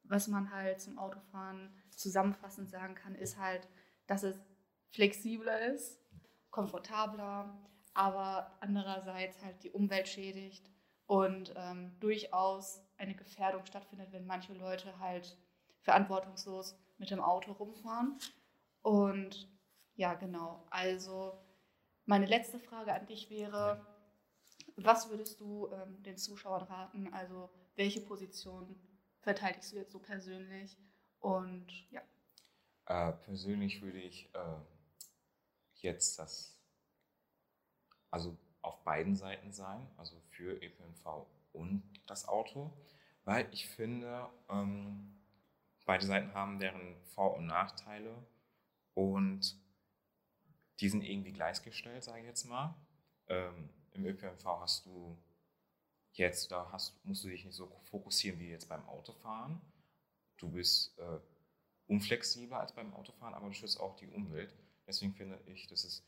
was 0.05 0.29
man 0.29 0.51
halt 0.51 0.81
zum 0.81 0.99
Autofahren 0.99 1.73
zusammenfassend 1.91 2.71
sagen 2.71 2.95
kann, 2.95 3.15
ist 3.15 3.39
halt, 3.39 3.69
dass 4.07 4.23
es 4.23 4.37
flexibler 4.89 5.61
ist, 5.73 6.01
komfortabler, 6.51 7.57
aber 7.95 8.57
andererseits 8.61 9.43
halt 9.43 9.63
die 9.63 9.71
Umwelt 9.71 10.09
schädigt 10.09 10.71
und 11.07 11.53
ähm, 11.57 11.99
durchaus 12.01 12.83
eine 12.97 13.15
Gefährdung 13.15 13.67
stattfindet, 13.67 14.13
wenn 14.13 14.27
manche 14.27 14.55
Leute 14.55 14.99
halt 14.99 15.37
verantwortungslos 15.83 16.77
mit 16.99 17.11
dem 17.11 17.21
Auto 17.21 17.53
rumfahren. 17.53 18.19
Und 18.83 19.49
ja, 19.95 20.15
genau. 20.15 20.67
Also 20.71 21.39
meine 22.07 22.27
letzte 22.27 22.59
Frage 22.59 22.93
an 22.93 23.07
dich 23.07 23.31
wäre, 23.31 23.87
was 24.77 25.11
würdest 25.11 25.41
du 25.41 25.69
ähm, 25.73 26.03
den 26.03 26.17
Zuschauern 26.17 26.63
raten? 26.65 27.13
Also 27.13 27.51
welche 27.77 28.01
Position 28.01 28.77
verteidigst 29.21 29.73
du 29.73 29.77
jetzt 29.77 29.93
so 29.93 29.99
persönlich? 29.99 30.77
Und 31.19 31.67
ja. 31.91 32.03
Äh, 32.87 33.13
persönlich 33.13 33.83
würde 33.83 33.99
ich 34.01 34.35
äh, 34.35 34.57
jetzt 35.77 36.19
das, 36.19 36.59
also 38.11 38.37
auf 38.63 38.83
beiden 38.85 39.15
Seiten 39.15 39.53
sein, 39.53 39.87
also 39.97 40.21
für 40.31 40.53
ÖPNV 40.53 41.27
und 41.53 41.83
das 42.07 42.27
Auto, 42.27 42.73
weil 43.25 43.49
ich 43.53 43.69
finde, 43.69 44.29
ähm, 44.49 45.20
beide 45.91 46.07
Seiten 46.07 46.33
haben 46.35 46.61
deren 46.61 46.95
Vor- 47.03 47.35
und 47.35 47.47
Nachteile 47.47 48.15
und 48.95 49.61
die 50.79 50.89
sind 50.89 51.03
irgendwie 51.03 51.33
gleichgestellt, 51.33 52.05
sage 52.05 52.21
ich 52.21 52.27
jetzt 52.27 52.45
mal. 52.45 52.77
Ähm, 53.27 53.69
Im 53.91 54.07
ÖPNV 54.07 54.45
hast 54.61 54.87
du 54.87 55.19
jetzt, 56.13 56.53
da 56.53 56.71
hast, 56.71 57.05
musst 57.05 57.25
du 57.25 57.29
dich 57.29 57.45
nicht 57.45 57.57
so 57.57 57.67
fokussieren 57.91 58.39
wie 58.39 58.51
jetzt 58.51 58.69
beim 58.69 58.89
Autofahren. 58.89 59.61
Du 60.37 60.49
bist 60.49 60.97
äh, 61.01 61.19
unflexibler 61.89 62.61
als 62.61 62.73
beim 62.73 62.95
Autofahren, 62.95 63.35
aber 63.35 63.49
du 63.49 63.55
schützt 63.55 63.81
auch 63.81 63.97
die 63.97 64.07
Umwelt. 64.07 64.55
Deswegen 64.87 65.13
finde 65.13 65.41
ich, 65.47 65.67
dass 65.67 65.83
es 65.83 66.07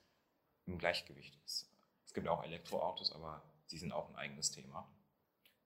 im 0.66 0.78
Gleichgewicht 0.78 1.36
ist. 1.44 1.68
Es 2.06 2.14
gibt 2.14 2.28
auch 2.28 2.44
Elektroautos, 2.44 3.10
aber 3.10 3.42
sie 3.66 3.78
sind 3.78 3.90
auch 3.90 4.10
ein 4.10 4.14
eigenes 4.14 4.52
Thema. 4.52 4.88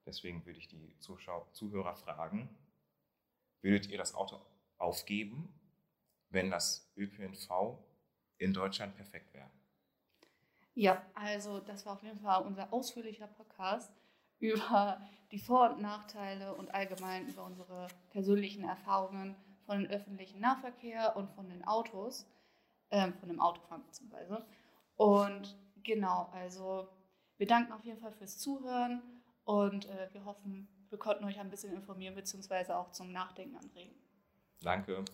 Deswegen 0.06 0.46
würde 0.46 0.58
ich 0.58 0.68
die 0.68 0.98
Zuschauer, 1.00 1.52
Zuhörer 1.52 1.96
fragen, 1.96 2.48
würdet 3.66 3.90
ihr 3.90 3.98
das 3.98 4.14
Auto 4.14 4.40
aufgeben, 4.78 5.52
wenn 6.30 6.50
das 6.50 6.92
ÖPNV 6.96 7.78
in 8.38 8.52
Deutschland 8.52 8.94
perfekt 8.94 9.34
wäre? 9.34 9.50
Ja, 10.74 11.02
also 11.14 11.58
das 11.58 11.84
war 11.84 11.94
auf 11.94 12.02
jeden 12.02 12.20
Fall 12.20 12.44
unser 12.44 12.72
ausführlicher 12.72 13.26
Podcast 13.26 13.92
über 14.38 15.00
die 15.32 15.38
Vor- 15.38 15.70
und 15.72 15.80
Nachteile 15.80 16.54
und 16.54 16.72
allgemein 16.72 17.26
über 17.28 17.44
unsere 17.44 17.88
persönlichen 18.10 18.62
Erfahrungen 18.62 19.34
von 19.64 19.80
dem 19.80 19.90
öffentlichen 19.90 20.40
Nahverkehr 20.40 21.16
und 21.16 21.30
von 21.30 21.48
den 21.48 21.64
Autos, 21.66 22.26
äh, 22.90 23.10
von 23.12 23.28
dem 23.28 23.40
Autofahren 23.40 23.84
beziehungsweise. 23.84 24.46
Und 24.94 25.58
genau, 25.82 26.28
also 26.32 26.88
wir 27.36 27.46
danken 27.46 27.72
auf 27.72 27.84
jeden 27.84 27.98
Fall 27.98 28.12
fürs 28.12 28.38
Zuhören 28.38 29.02
und 29.44 29.86
äh, 29.86 30.08
wir 30.12 30.24
hoffen, 30.24 30.68
wir 30.96 30.98
konnten 30.98 31.24
euch 31.24 31.38
ein 31.38 31.50
bisschen 31.50 31.74
informieren 31.74 32.14
beziehungsweise 32.14 32.74
auch 32.74 32.90
zum 32.90 33.12
Nachdenken 33.12 33.56
anregen. 33.56 33.94
Danke. 34.62 35.04